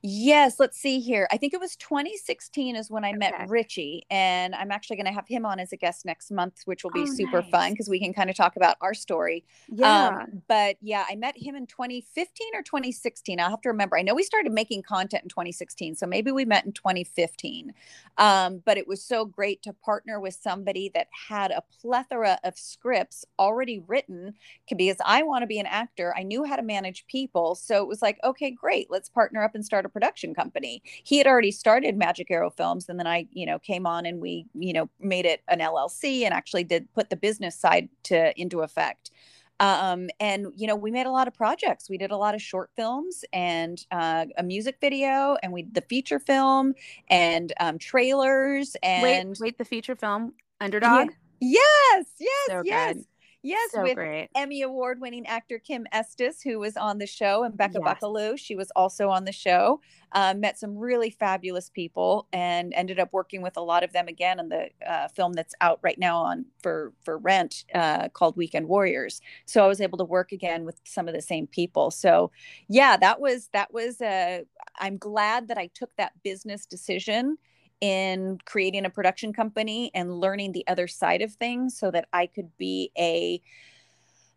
[0.01, 1.27] Yes, let's see here.
[1.31, 3.19] I think it was 2016 is when I Okay.
[3.19, 6.61] met Richie, and I'm actually going to have him on as a guest next month,
[6.65, 7.51] which will be Oh, super nice.
[7.51, 9.45] fun because we can kind of talk about our story.
[9.67, 10.25] Yeah.
[10.25, 13.39] Um, but yeah, I met him in 2015 or 2016.
[13.39, 13.97] I'll have to remember.
[13.97, 17.73] I know we started making content in 2016, so maybe we met in 2015.
[18.17, 22.57] Um, but it was so great to partner with somebody that had a plethora of
[22.57, 24.33] scripts already written
[24.69, 26.13] because I want to be an actor.
[26.17, 27.55] I knew how to manage people.
[27.55, 30.81] So it was like, okay, great, let's partner up and start a production company.
[31.03, 34.19] He had already started Magic Arrow Films, and then I, you know, came on and
[34.21, 38.39] we, you know, made it an LLC and actually did put the business side to
[38.39, 39.11] into effect.
[39.59, 41.89] Um, and you know, we made a lot of projects.
[41.89, 45.81] We did a lot of short films and uh, a music video, and we the
[45.81, 46.73] feature film
[47.09, 51.09] and um, trailers and wait, wait, the feature film Underdog.
[51.39, 53.05] yes, yes, So yes, good.
[53.43, 54.29] Yes, so with great.
[54.35, 57.97] Emmy Award winning actor Kim Estes, who was on the show, and Becca Yes.
[58.01, 58.37] Buckaloo.
[58.37, 59.81] She was also on the show.
[60.13, 64.07] Um, met some really fabulous people and ended up working with a lot of them
[64.07, 68.37] again in the uh, film that's out right now on for for rent uh, called
[68.37, 69.21] Weekend Warriors.
[69.45, 71.91] So I was able to work again with some of the same people.
[71.91, 72.31] So
[72.69, 74.01] yeah, that was that was.
[74.01, 74.41] Uh,
[74.79, 77.37] I'm glad that I took that business decision
[77.83, 82.27] in creating a production company and learning the other side of things so that I
[82.27, 83.41] could be a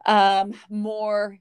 [0.06, 1.38] um more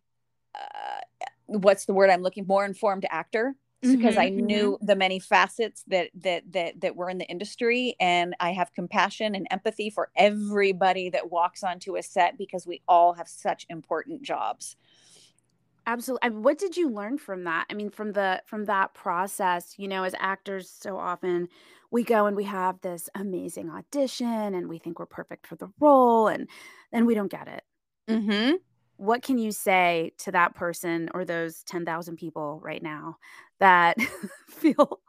[0.56, 1.02] uh,
[1.48, 3.56] what's the word I'm looking more informed actor
[3.92, 7.96] because Mhm, I knew the many facets that that that that were in the industry
[8.00, 12.82] and I have compassion and empathy for everybody that walks onto a set because we
[12.88, 14.78] all have such important jobs.
[15.88, 16.28] Absolutely.
[16.28, 17.68] And what did you learn from that?
[17.70, 21.48] I mean, from the from that process, you know, as actors, so often
[21.96, 25.70] we go and we have this amazing audition and we think we're perfect for the
[25.80, 26.50] role and
[26.92, 27.64] then we don't get it.
[28.10, 28.60] Mhm.
[28.98, 33.18] What can you say to that person or those 10,000 people right now
[33.60, 33.98] that
[34.50, 35.02] feel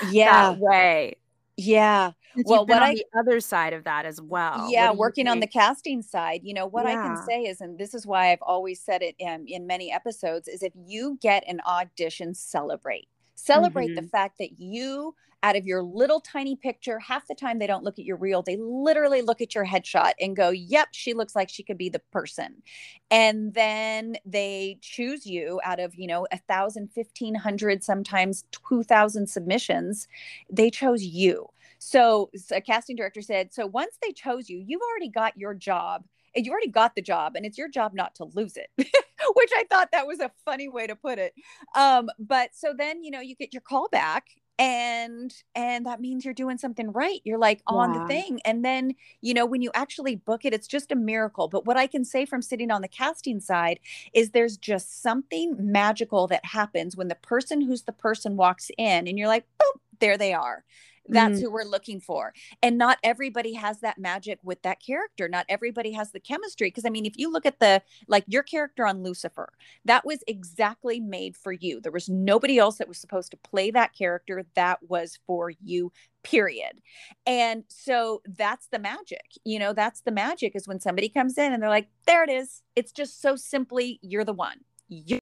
[0.00, 0.54] Yeah.
[0.54, 1.16] that way?
[1.56, 2.12] Yeah.
[2.36, 4.74] Since Well, what on I the other side of that as well.
[4.76, 7.92] yeah working on the casting side you know what i can say is and this
[7.92, 11.60] is why i've always said it um, in many episodes is if you get an
[11.66, 14.10] audition celebrate celebrate the Mhm.
[14.12, 17.98] fact that you out of your little tiny picture half the time they don't look
[17.98, 21.48] at your reel they literally look at your headshot and go yep she looks like
[21.48, 22.62] she could be the person
[23.10, 28.82] and then they choose you out of you know a thousand fifteen hundred sometimes two
[28.82, 30.08] thousand submissions
[30.50, 31.46] they chose you
[31.84, 36.04] so a casting director said, so once they chose you, you've already got your job.
[36.34, 39.50] and You already got the job, and it's your job not to lose it, which
[39.54, 41.34] I thought that was a funny way to put it.
[41.76, 46.24] Um, but so then you know you get your call back, and and that means
[46.24, 47.20] you're doing something right.
[47.24, 50.68] You're like on the thing, and then you know when you actually book it, it's
[50.68, 51.48] just a miracle.
[51.48, 53.80] But what I can say from sitting on the casting side
[54.12, 59.08] is there's just something magical that happens when the person who's the person walks in,
[59.08, 60.64] and you're like, boom, there they are
[61.08, 61.42] that's mm.
[61.42, 62.32] who we're looking for.
[62.62, 65.28] And not everybody has that magic with that character.
[65.28, 66.68] Not everybody has the chemistry.
[66.68, 69.52] Because i mean if you look at the like your character on lucifer
[69.84, 71.80] that was exactly made for you.
[71.80, 75.92] There was nobody else that was supposed to play that character that was for you
[76.22, 76.80] period.
[77.26, 81.52] And so that's the magic you know that's the magic is when somebody comes in
[81.52, 82.62] and they're like there it is.
[82.76, 84.58] It's just so simply you're the one.
[84.88, 85.18] You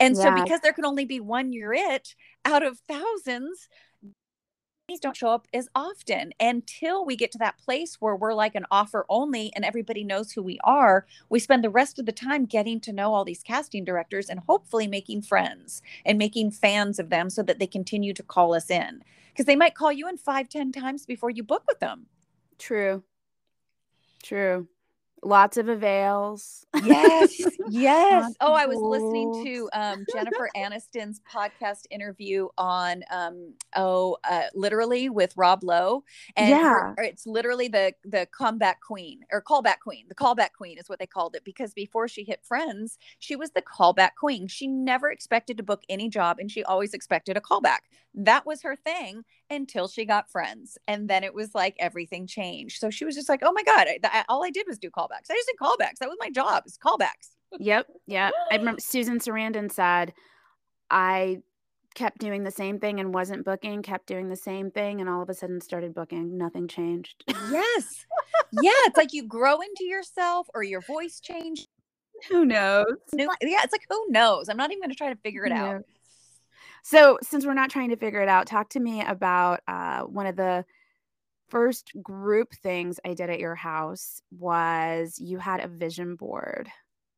[0.00, 0.22] and yeah.
[0.22, 3.68] so because there can only be one you're it out of thousands,
[5.00, 8.66] don't show up as often until we get to that place where we're like an
[8.70, 11.06] offer only and everybody knows who we are.
[11.28, 14.40] We spend the rest of the time getting to know all these casting directors and
[14.40, 18.70] hopefully making friends and making fans of them so that they continue to call us
[18.70, 19.02] in
[19.32, 22.06] because they might call you in five, ten times before you book with them.
[22.58, 23.02] True.
[24.22, 24.68] True.
[25.24, 26.66] Lots of avails.
[26.84, 27.40] Yes.
[27.68, 28.34] Yes.
[28.40, 35.08] oh, I was listening to um, Jennifer Aniston's podcast interview on um, oh, uh, literally
[35.08, 36.04] with Rob Lowe.
[36.36, 36.94] And yeah.
[36.96, 40.06] Her, it's literally the the comeback queen or callback queen.
[40.08, 43.52] The callback queen is what they called it because before she hit Friends, she was
[43.52, 44.48] the callback queen.
[44.48, 47.80] She never expected to book any job and she always expected a callback.
[48.14, 50.78] That was her thing until she got Friends.
[50.88, 52.78] And then it was like everything changed.
[52.78, 54.90] So she was just like, oh my God, I, I, all I did was do
[54.90, 55.30] callbacks.
[55.30, 55.98] I just did callbacks.
[56.00, 57.30] That was my job, is callbacks.
[57.58, 57.86] Yep.
[58.06, 58.30] Yeah.
[58.50, 60.12] I remember Susan Sarandon said,
[60.90, 61.38] I
[61.94, 65.22] kept doing the same thing and wasn't booking, kept doing the same thing, and all
[65.22, 66.38] of a sudden started booking.
[66.38, 67.24] Nothing changed.
[67.50, 68.06] Yes.
[68.62, 68.70] yeah.
[68.86, 71.68] It's like you grow into yourself or your voice changed.
[72.30, 72.86] Who knows?
[73.14, 73.26] Yeah.
[73.40, 74.48] It's like, who knows?
[74.48, 75.82] I'm not even going to try to figure it out.
[76.82, 80.26] So, since we're not trying to figure it out, talk to me about uh, one
[80.26, 80.64] of the
[81.48, 86.70] first group things I did at your house was you had a vision board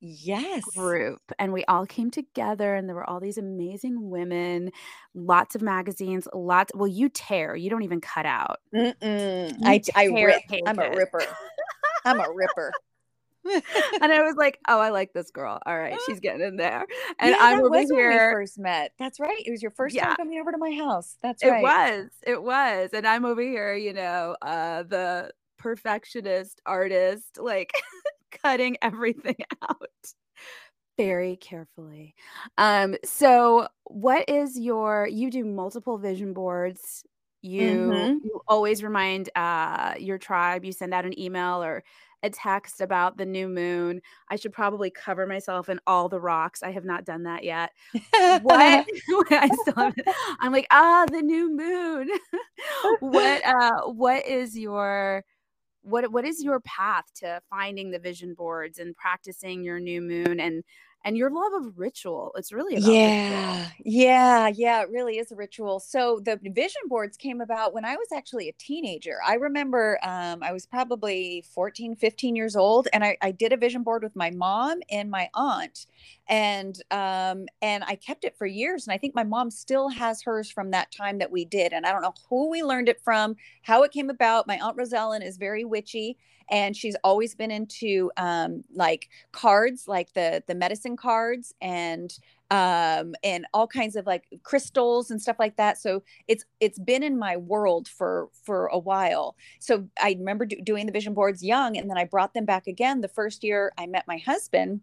[0.05, 0.65] yes.
[0.77, 4.71] group and we all came together and there were all these amazing women
[5.15, 8.59] lots of magazines lots well you tear you don't even cut out.
[9.65, 11.23] I i rip i'm a ripper.
[12.05, 12.73] I'm a ripper
[14.01, 15.59] and I was like, "Oh, I like this girl.
[15.67, 16.87] All right, she's getting in there."
[17.19, 18.33] And yeah, I'm over here.
[18.33, 18.93] first met.
[18.99, 19.43] That's right.
[19.45, 20.07] It was your first yeah.
[20.07, 21.17] time coming over to my house.
[21.23, 21.61] That's right.
[21.61, 22.11] It was.
[22.27, 22.91] It was.
[22.93, 27.73] And I'm over here, you know, uh, the perfectionist artist, like
[28.43, 29.91] cutting everything out
[30.97, 32.15] very carefully.
[32.59, 37.05] Um, so what is your you do multiple vision boards.
[37.43, 38.19] You mm-hmm.
[38.25, 41.85] you always remind uh your tribe, you send out an email or
[42.25, 44.01] a text about the new moon.
[44.31, 46.63] I should probably cover myself in all the rocks.
[46.63, 47.71] I have not done that yet.
[48.43, 48.87] what
[49.31, 49.93] I still
[50.41, 52.09] I'm like, ah, the new moon.
[53.01, 55.23] what uh what is your
[55.83, 60.41] what what is your path to finding the vision boards and practicing your new moon
[60.41, 60.65] and
[61.05, 62.33] and your love of ritual.
[62.37, 63.73] It's really yeah, ritual.
[63.85, 64.83] yeah, yeah.
[64.83, 65.79] It really is a ritual.
[65.79, 69.19] So the vision boards came about when I was actually a teenager.
[69.25, 73.57] I remember um, I was probably 14, 15 years old, and I, I did a
[73.57, 75.87] vision board with my mom and my aunt,
[76.27, 78.87] and um, and I kept it for years.
[78.87, 81.75] And I think my mom still has hers from that time that we did.
[81.75, 84.47] And I don't know who we learned it from, how it came about.
[84.47, 86.17] My aunt Rosellen is very witchy
[86.51, 92.19] and she's always been into um, like cards like the the medicine cards and
[92.51, 97.03] um and all kinds of like crystals and stuff like that so it's it's been
[97.03, 101.43] in my world for for a while so i remember do, doing the vision boards
[101.43, 104.83] young and then i brought them back again the first year i met my husband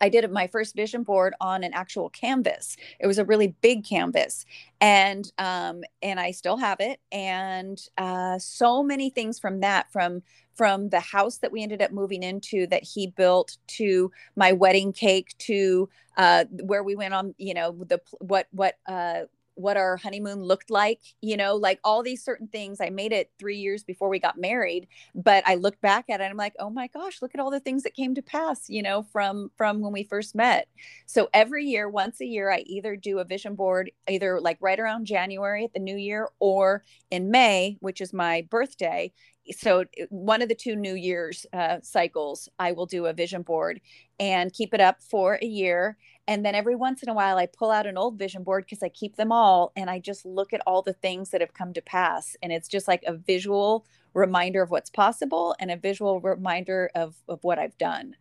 [0.00, 2.76] I did my first vision board on an actual canvas.
[2.98, 4.46] It was a really big canvas,
[4.80, 7.00] and um, and I still have it.
[7.12, 10.22] And uh, so many things from that, from
[10.60, 14.92] from the house that we ended up moving into that he built to my wedding
[14.92, 19.20] cake to uh, where we went on, you know, the what what uh,
[19.54, 22.78] what our honeymoon looked like, you know, like all these certain things.
[22.78, 26.24] I made it three years before we got married, but I look back at it
[26.24, 28.68] and I'm like, oh my gosh, look at all the things that came to pass,
[28.68, 30.68] you know, from from when we first met.
[31.06, 34.78] So every year, once a year, I either do a vision board, either like right
[34.78, 39.10] around January at the new year or in May, which is my birthday.
[39.52, 43.80] So one of the two New Year's uh, cycles, I will do a vision board
[44.18, 45.96] and keep it up for a year
[46.30, 48.84] and then every once in a while, I pull out an old vision board because
[48.84, 51.72] I keep them all and I just look at all the things that have come
[51.72, 52.36] to pass.
[52.40, 53.84] And it's just like a visual
[54.14, 58.14] reminder of what's possible and a visual reminder of, of what I've done.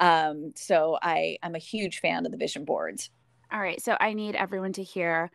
[0.00, 3.10] Um, so I, I'm a huge fan of the vision boards.
[3.52, 3.80] All right.
[3.80, 5.30] So I need everyone to hear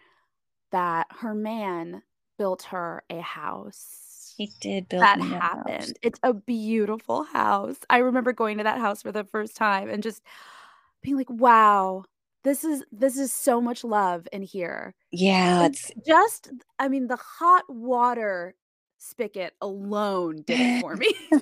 [0.74, 2.02] that her man
[2.38, 4.07] built her a house.
[4.38, 5.80] He did build that happened.
[5.80, 5.93] House.
[6.04, 7.78] It's a beautiful house.
[7.89, 10.21] I remember going to that house for the first time and just
[11.02, 12.04] being like, wow,
[12.44, 14.94] this is this is so much love in here.
[15.12, 18.54] Yeah, it's just I mean the hot water
[19.00, 21.13] spigot alone did it for me.
[21.31, 21.39] so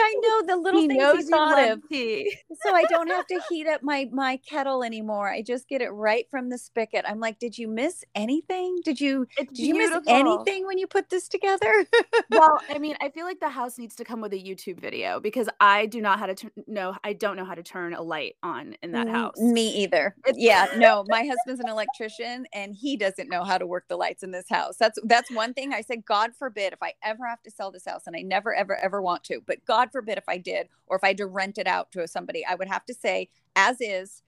[0.00, 1.88] I know the little he things he thought of.
[1.88, 2.36] tea.
[2.62, 5.28] So I don't have to heat up my my kettle anymore.
[5.28, 7.04] I just get it right from the spigot.
[7.08, 8.78] I'm like, did you miss anything?
[8.84, 11.84] Did you It's did you miss anything when you put this together?
[12.30, 15.20] well, I mean, I feel like the house needs to come with a YouTube video
[15.20, 18.02] because I do not how to turn no, I don't know how to turn a
[18.02, 19.36] light on in that house.
[19.38, 20.14] Me either.
[20.26, 23.96] It's- Yeah, no, my husband's an electrician and he doesn't know how to work the
[23.96, 24.76] lights in this house.
[24.78, 27.84] That's that's one thing I said, God forbid if I ever have to sell this
[27.86, 30.96] house and I never ever ever want to, but God forbid if I did or
[30.96, 33.80] if I had to rent it out to somebody, I would have to say as
[33.80, 34.22] is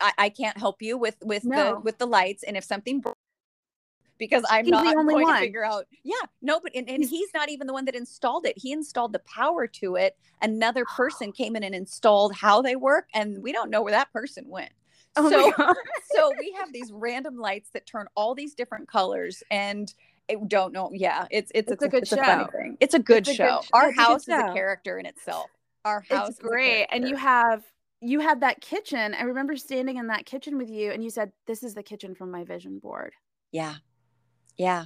[0.00, 3.16] I, I can't help you with with the with the lights and if something broke
[4.18, 5.34] because I'm He's the not only going one.
[5.34, 5.86] to figure out.
[6.02, 8.56] Yeah, no, but and, and He's- he's not even the one that installed it.
[8.56, 10.16] He installed the power to it.
[10.42, 14.12] Another person came in and installed how they work, and we don't know where that
[14.12, 14.72] person went.
[15.16, 15.52] Oh so,
[16.14, 19.92] so we have these random lights that turn all these different colors, and
[20.30, 20.90] I don't know.
[20.92, 22.50] Yeah, it's it's, It's a good it's a funny show.
[22.50, 22.76] thing.
[22.80, 23.60] It's a good It's a good show.
[23.72, 24.50] Our a house is show.
[24.50, 25.50] a character in itself.
[25.84, 26.86] Our house It's is great.
[26.90, 27.62] And you have
[28.00, 29.14] you had that kitchen.
[29.14, 32.14] I remember standing in that kitchen with you and you said, This is the kitchen
[32.14, 33.12] from my vision board.
[33.52, 33.74] yeah,
[34.56, 34.84] yeah,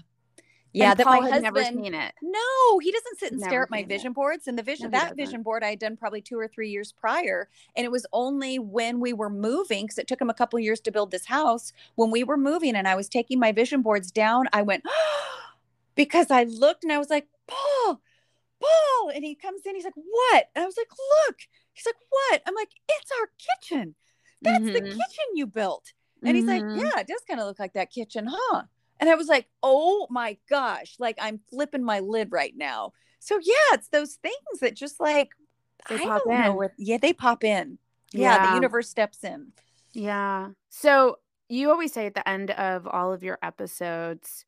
[0.73, 0.91] yeah.
[0.91, 1.85] and that Paul my had never husband.
[1.85, 2.15] seen it.
[2.23, 3.89] No, he doesn't sit and stare at my seen it.
[3.89, 4.47] vision boards.
[4.47, 6.93] And the vision No, that vision board I had done probably two or three years
[6.93, 7.49] prior.
[7.77, 10.81] And it was only when we were moving, because it took him a couple years
[10.81, 11.73] to build this house.
[11.95, 14.85] When we were moving and I was taking my vision boards down, I went
[15.95, 18.01] because I looked and I was like, Paul,
[18.61, 19.11] Paul.
[19.15, 20.51] And he comes in, he's like, What?
[20.55, 20.91] And I was like,
[21.27, 21.39] Look.
[21.73, 22.43] He's like, What?
[22.47, 23.95] I'm like, It's our kitchen.
[24.43, 24.91] That's the Mhm.
[24.91, 25.93] kitchen you built.
[26.25, 26.79] And he's like, Mhm.
[26.79, 28.63] Yeah, it does kind of look like that kitchen, huh?
[29.01, 32.93] And I was like, Oh my gosh, like I'm flipping my lid right now.
[33.21, 35.31] So yeah, it's those things that just like
[35.89, 36.57] They I pop don't know in.
[36.57, 37.79] where yeah, they pop in.
[38.13, 39.53] Yeah, the universe steps in.
[39.93, 40.51] Yeah.
[40.71, 41.19] So
[41.49, 44.45] you always say at the end of all of your episodes,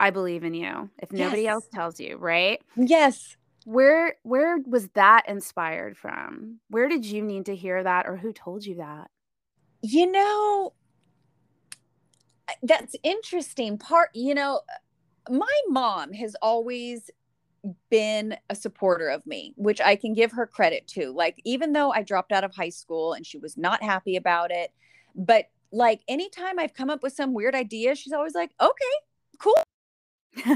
[0.00, 0.90] I believe in you.
[0.98, 1.52] If nobody Yes.
[1.52, 2.60] else tells you, right?
[2.76, 3.36] Yes.
[3.64, 6.60] Where where was that inspired from?
[6.70, 9.10] Where did you need to hear that or who told you that?
[9.82, 10.72] You know,
[12.62, 13.78] that's interesting.
[13.78, 14.60] Part, you know,
[15.30, 17.10] my mom has always
[17.90, 21.10] been a supporter of me, which I can give her credit to.
[21.10, 24.50] Like, even though I dropped out of high school and she was not happy about
[24.50, 24.72] it,
[25.14, 28.94] but like anytime I've come up with some weird idea, she's always like, okay,
[29.38, 29.54] cool.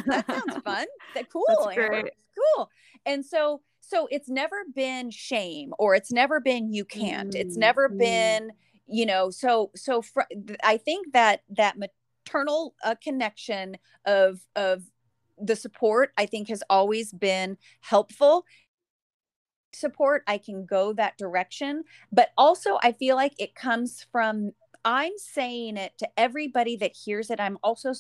[0.07, 0.87] That sounds fun.
[1.15, 1.45] That cool.
[1.71, 1.89] Amber.
[1.89, 2.13] great.
[2.57, 2.71] Cool.
[3.05, 7.35] And so, so it's never been shame or it's never been you can't.
[7.35, 7.99] It's Mm, never mm.
[7.99, 8.53] been,
[8.93, 10.23] you know, so so fr-
[10.63, 14.83] I think that that maternal uh, connection of of
[15.39, 18.45] the support I think has always been helpful.
[19.75, 24.53] Support I can go that direction but also I feel like it comes from
[24.85, 27.41] I'm saying it to everybody that hears it.
[27.41, 27.93] I'm also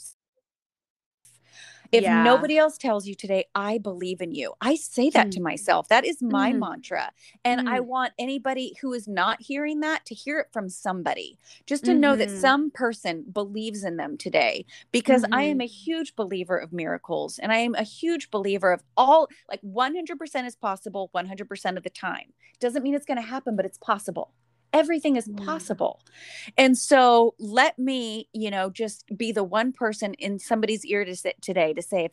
[1.92, 2.08] if Yeah.
[2.08, 5.42] nobody else tells you today I believe in you I say that to Mm.
[5.42, 6.54] myself that is my Mm.
[6.54, 7.12] mantra
[7.44, 7.82] and I Mm.
[7.82, 12.16] want anybody who is not hearing that to hear it from somebody just to know
[12.16, 12.30] that Mhm.
[12.30, 17.52] some person believes in them today because I am a huge believer of miracles and
[17.52, 22.32] I am a huge believer of all like 100% is possible 100% of the time.
[22.60, 24.32] Doesn't mean it's going to happen, but it's possible.
[24.72, 25.44] Everything is Mm.
[25.44, 26.00] possible.
[26.56, 31.14] And so let me, you know, just be the one person in somebody's ear to
[31.14, 32.08] sit today to say,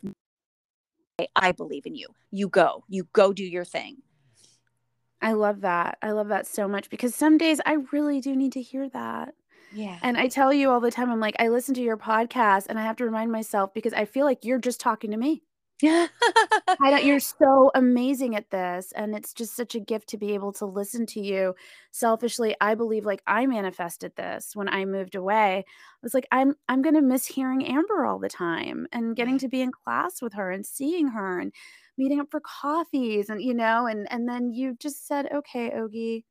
[1.18, 4.02] if I believe in you, you go, you go do your thing.
[5.22, 5.98] I love that.
[6.02, 9.34] I love that so much because some days I really do need to hear that.
[9.72, 9.98] Yeah.
[10.02, 12.78] And I tell you all the time, I'm like, I listen to your podcast and
[12.78, 15.42] I have to remind myself because I feel like you're just talking to me.
[15.82, 16.08] Yeah.
[16.80, 18.92] I don't, you're so amazing at this.
[18.92, 21.54] And it's just such a gift to be able to listen to you.
[21.90, 25.64] Selfishly, I believe like I manifested this when I moved away.
[25.66, 29.48] I was like, I'm I'm gonna miss hearing Amber all the time and getting to
[29.48, 31.52] be in class with her and seeing her and
[31.98, 36.24] meeting up for coffees and you know, and and then you just said, Okay, Ogie,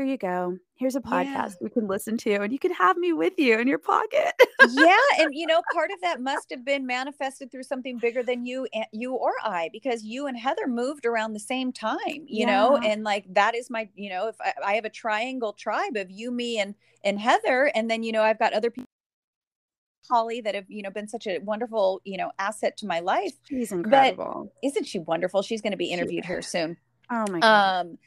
[0.00, 0.56] here you go.
[0.76, 1.24] Here's a Yeah.
[1.24, 4.32] podcast you can listen to, and you can have me with you in your pocket.
[4.74, 8.44] yeah and you know part of that must have been manifested through something bigger than
[8.46, 12.44] you and you or i because you and heather moved around the same time you
[12.44, 15.96] know and like that is my you know if I, I have a triangle tribe
[15.96, 16.74] of you me and
[17.04, 18.84] and heather and then you know i've got other people
[20.10, 23.32] holly that have you know been such a wonderful you know asset to my life
[23.48, 24.52] She's incredible.
[24.62, 26.76] isn't she wonderful she's going to be She interviewed here soon
[27.10, 27.80] Oh my god.
[27.80, 27.98] um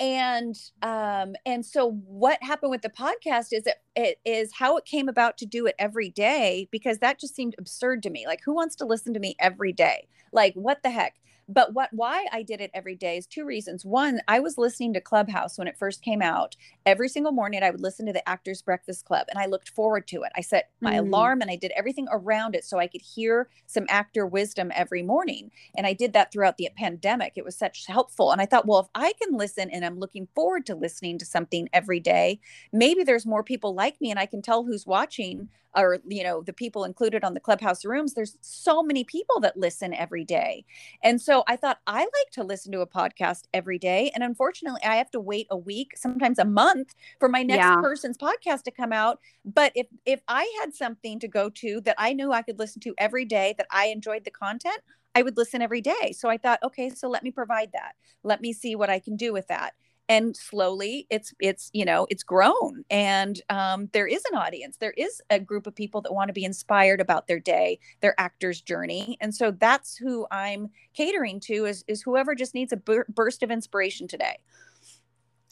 [0.00, 4.84] and um and so what happened with the podcast is it, it is how it
[4.84, 8.26] came about to do it every day because that just seemed absurd to me.
[8.26, 10.08] Like who wants to listen to me every day?
[10.32, 11.14] Like what the heck
[11.52, 13.84] but what why I did it every day is two reasons.
[13.84, 16.56] One, I was listening to Clubhouse when it first came out.
[16.86, 20.06] Every single morning I would listen to the Actors Breakfast Club and I looked forward
[20.08, 20.32] to it.
[20.36, 21.00] I set my mm.
[21.00, 25.02] alarm and I did everything around it so I could hear some actor wisdom every
[25.02, 25.50] morning.
[25.76, 27.34] And I did that throughout the pandemic.
[27.36, 28.32] It was such helpful.
[28.32, 31.26] And I thought, well, if I can listen and I'm looking forward to listening to
[31.26, 32.40] something every day,
[32.72, 36.42] maybe there's more people like me and I can tell who's watching or you know
[36.42, 40.64] the people included on the clubhouse rooms there's so many people that listen every day
[41.02, 44.80] and so i thought i like to listen to a podcast every day and unfortunately
[44.84, 47.76] i have to wait a week sometimes a month for my next yeah.
[47.76, 51.96] person's podcast to come out but if if i had something to go to that
[51.98, 54.78] i knew i could listen to every day that i enjoyed the content
[55.14, 56.14] I would listen every day.
[56.16, 57.96] So I thought, okay, so let me provide that.
[58.22, 59.74] Let me see what I can do with that
[60.12, 62.84] and slowly it's it's you know it's grown.
[62.90, 64.76] And um, there is an audience.
[64.76, 68.14] There is a group of people that want to be inspired about their day their
[68.18, 69.16] actor's journey.
[69.20, 73.42] And so that's who i'm catering to is is whoever just needs a bur- burst
[73.42, 74.38] of inspiration today.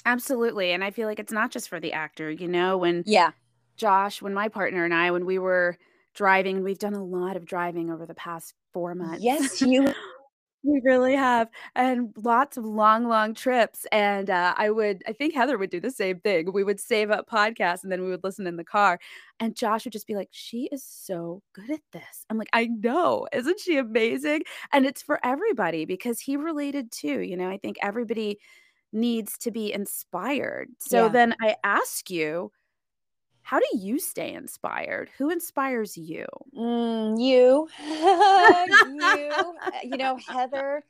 [0.04, 0.72] Absolutely.
[0.72, 2.30] And i feel like it's not just for the actor.
[2.30, 3.30] You know when yeah.
[3.76, 5.78] Josh when my partner and i when we were
[6.12, 9.22] driving we've done a lot of driving over the past four months.
[9.22, 9.94] Yes you
[10.62, 13.86] We really have, and lots of long, long trips.
[13.92, 16.52] And uh, I would, I think Heather would do the same thing.
[16.52, 18.98] We would save up podcasts and then we would listen in the car.
[19.38, 22.26] And Josh would just be like, She is so good at this.
[22.28, 23.26] I'm like, I know.
[23.32, 24.42] Isn't she amazing?
[24.70, 27.20] And it's for everybody because he related too.
[27.20, 28.38] You know, I think everybody
[28.92, 30.68] needs to be inspired.
[30.78, 31.08] So yeah.
[31.08, 32.52] then I ask you,
[33.50, 35.10] how do you stay inspired?
[35.18, 36.24] Who inspires you?
[36.56, 40.84] Mm, you, you, uh, you know, Heather,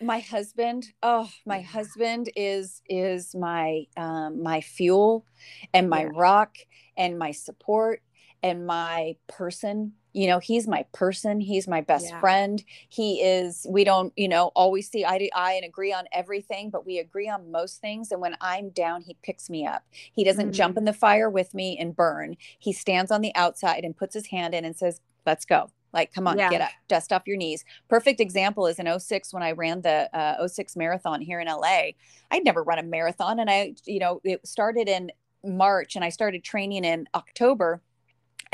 [0.00, 0.86] my husband.
[1.02, 5.26] Oh, my husband is is my um, my fuel,
[5.72, 6.10] and my yeah.
[6.14, 6.58] rock,
[6.96, 8.00] and my support,
[8.44, 12.20] and my person you know he's my person he's my best yeah.
[12.20, 16.04] friend he is we don't you know always see eye to eye and agree on
[16.12, 19.82] everything but we agree on most things and when i'm down he picks me up
[19.90, 20.52] he doesn't mm-hmm.
[20.52, 24.14] jump in the fire with me and burn he stands on the outside and puts
[24.14, 26.50] his hand in and says let's go like come on yeah.
[26.50, 30.08] get up dust off your knees perfect example is in 06 when i ran the
[30.14, 34.20] uh, 06 marathon here in la i'd never run a marathon and i you know
[34.22, 35.10] it started in
[35.42, 37.80] march and i started training in october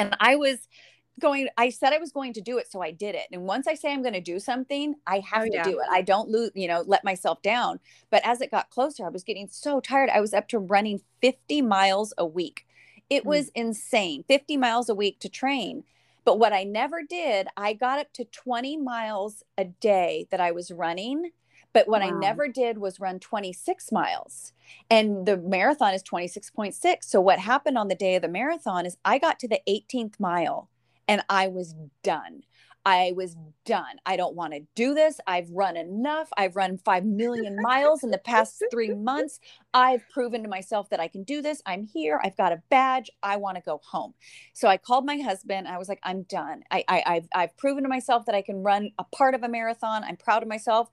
[0.01, 0.69] and i was
[1.21, 3.27] going i said i was going to do it so i did it.
[3.31, 5.65] And once i say i'm going to do something i have oh, to yeah.
[5.65, 5.87] do it.
[5.91, 7.79] I don't lose you know let myself down.
[8.11, 10.11] But as it got closer i was getting so tired.
[10.11, 12.67] I was up to running 50 miles a week.
[13.09, 13.27] It mm.
[13.27, 15.85] was insane 50 miles a week to train.
[16.25, 20.53] But what i never did i got up to 20 miles a day that i
[20.53, 21.31] was running
[21.73, 22.09] but what wow.
[22.09, 24.53] I never did was run 26 miles.
[24.89, 27.05] And the marathon is 26.6.
[27.05, 30.19] So what happened on the day of the marathon is I got to the 18th
[30.19, 30.69] mile
[31.09, 32.43] and I was done.
[32.87, 33.97] I was done.
[34.07, 35.21] I don't want to do this.
[35.27, 36.31] I've run enough.
[36.37, 39.39] I've run 5 million miles in the past three months.
[39.75, 41.61] I've proven to myself that I can do this.
[41.67, 42.21] I'm here.
[42.25, 43.11] I've got a badge.
[43.23, 44.15] I want to go home.
[44.55, 45.69] So I called my husband.
[45.69, 46.63] I was like, I'm done.
[46.71, 49.49] I, I, I've, I've proven to myself that I can run a part of a
[49.49, 50.03] marathon.
[50.03, 50.91] I'm proud of myself.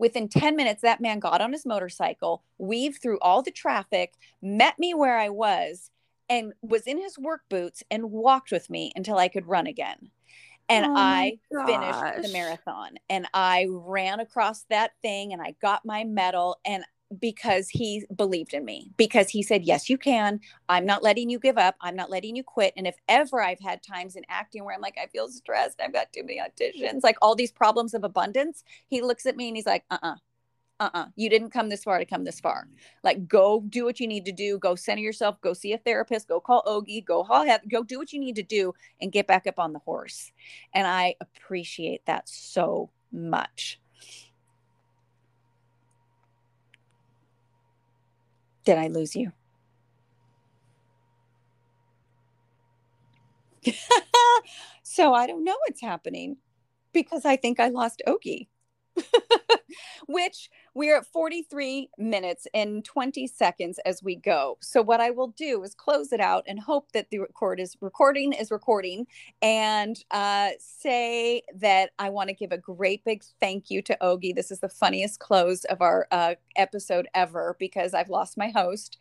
[0.00, 4.78] Within 10 minutes, that man got on his motorcycle, weaved through all the traffic, met
[4.78, 5.90] me where I was,
[6.30, 10.10] and was in his work boots and walked with me until I could run again.
[10.70, 15.84] And oh I finished the marathon and I ran across that thing and I got
[15.84, 16.82] my medal and
[17.18, 20.40] because he believed in me because he said yes you can.
[20.68, 21.76] I'm not letting you give up.
[21.80, 22.72] I'm not letting you quit.
[22.76, 25.80] And if ever i've had times in acting where i'm like i feel stressed.
[25.80, 29.48] I've got too many auditions like all these problems of abundance he looks at me
[29.48, 30.14] and he's like uh-uh
[30.80, 31.06] uh-uh.
[31.14, 32.66] You didn't come this far to come this far.
[33.04, 34.58] Like go do what you need to do.
[34.58, 35.38] Go center yourself.
[35.42, 36.26] Go see a therapist.
[36.26, 37.04] Go call ogie.
[37.04, 39.78] Go call go do what you need to do and get back up on the
[39.80, 40.32] horse.
[40.72, 43.78] And i appreciate that so much
[48.70, 49.32] did i lose you?
[54.82, 56.36] So i don't know what's happening
[56.94, 58.48] because i think i lost ogie
[60.06, 64.58] which we're at 43 minutes and 20 seconds as we go.
[64.60, 67.76] So what I will do is close it out and hope that the record is
[67.80, 69.06] recording is recording
[69.42, 74.34] and uh, say that I want to give a great big thank you to Ogie.
[74.34, 78.98] This is the funniest close of our uh, episode ever because I've lost my host.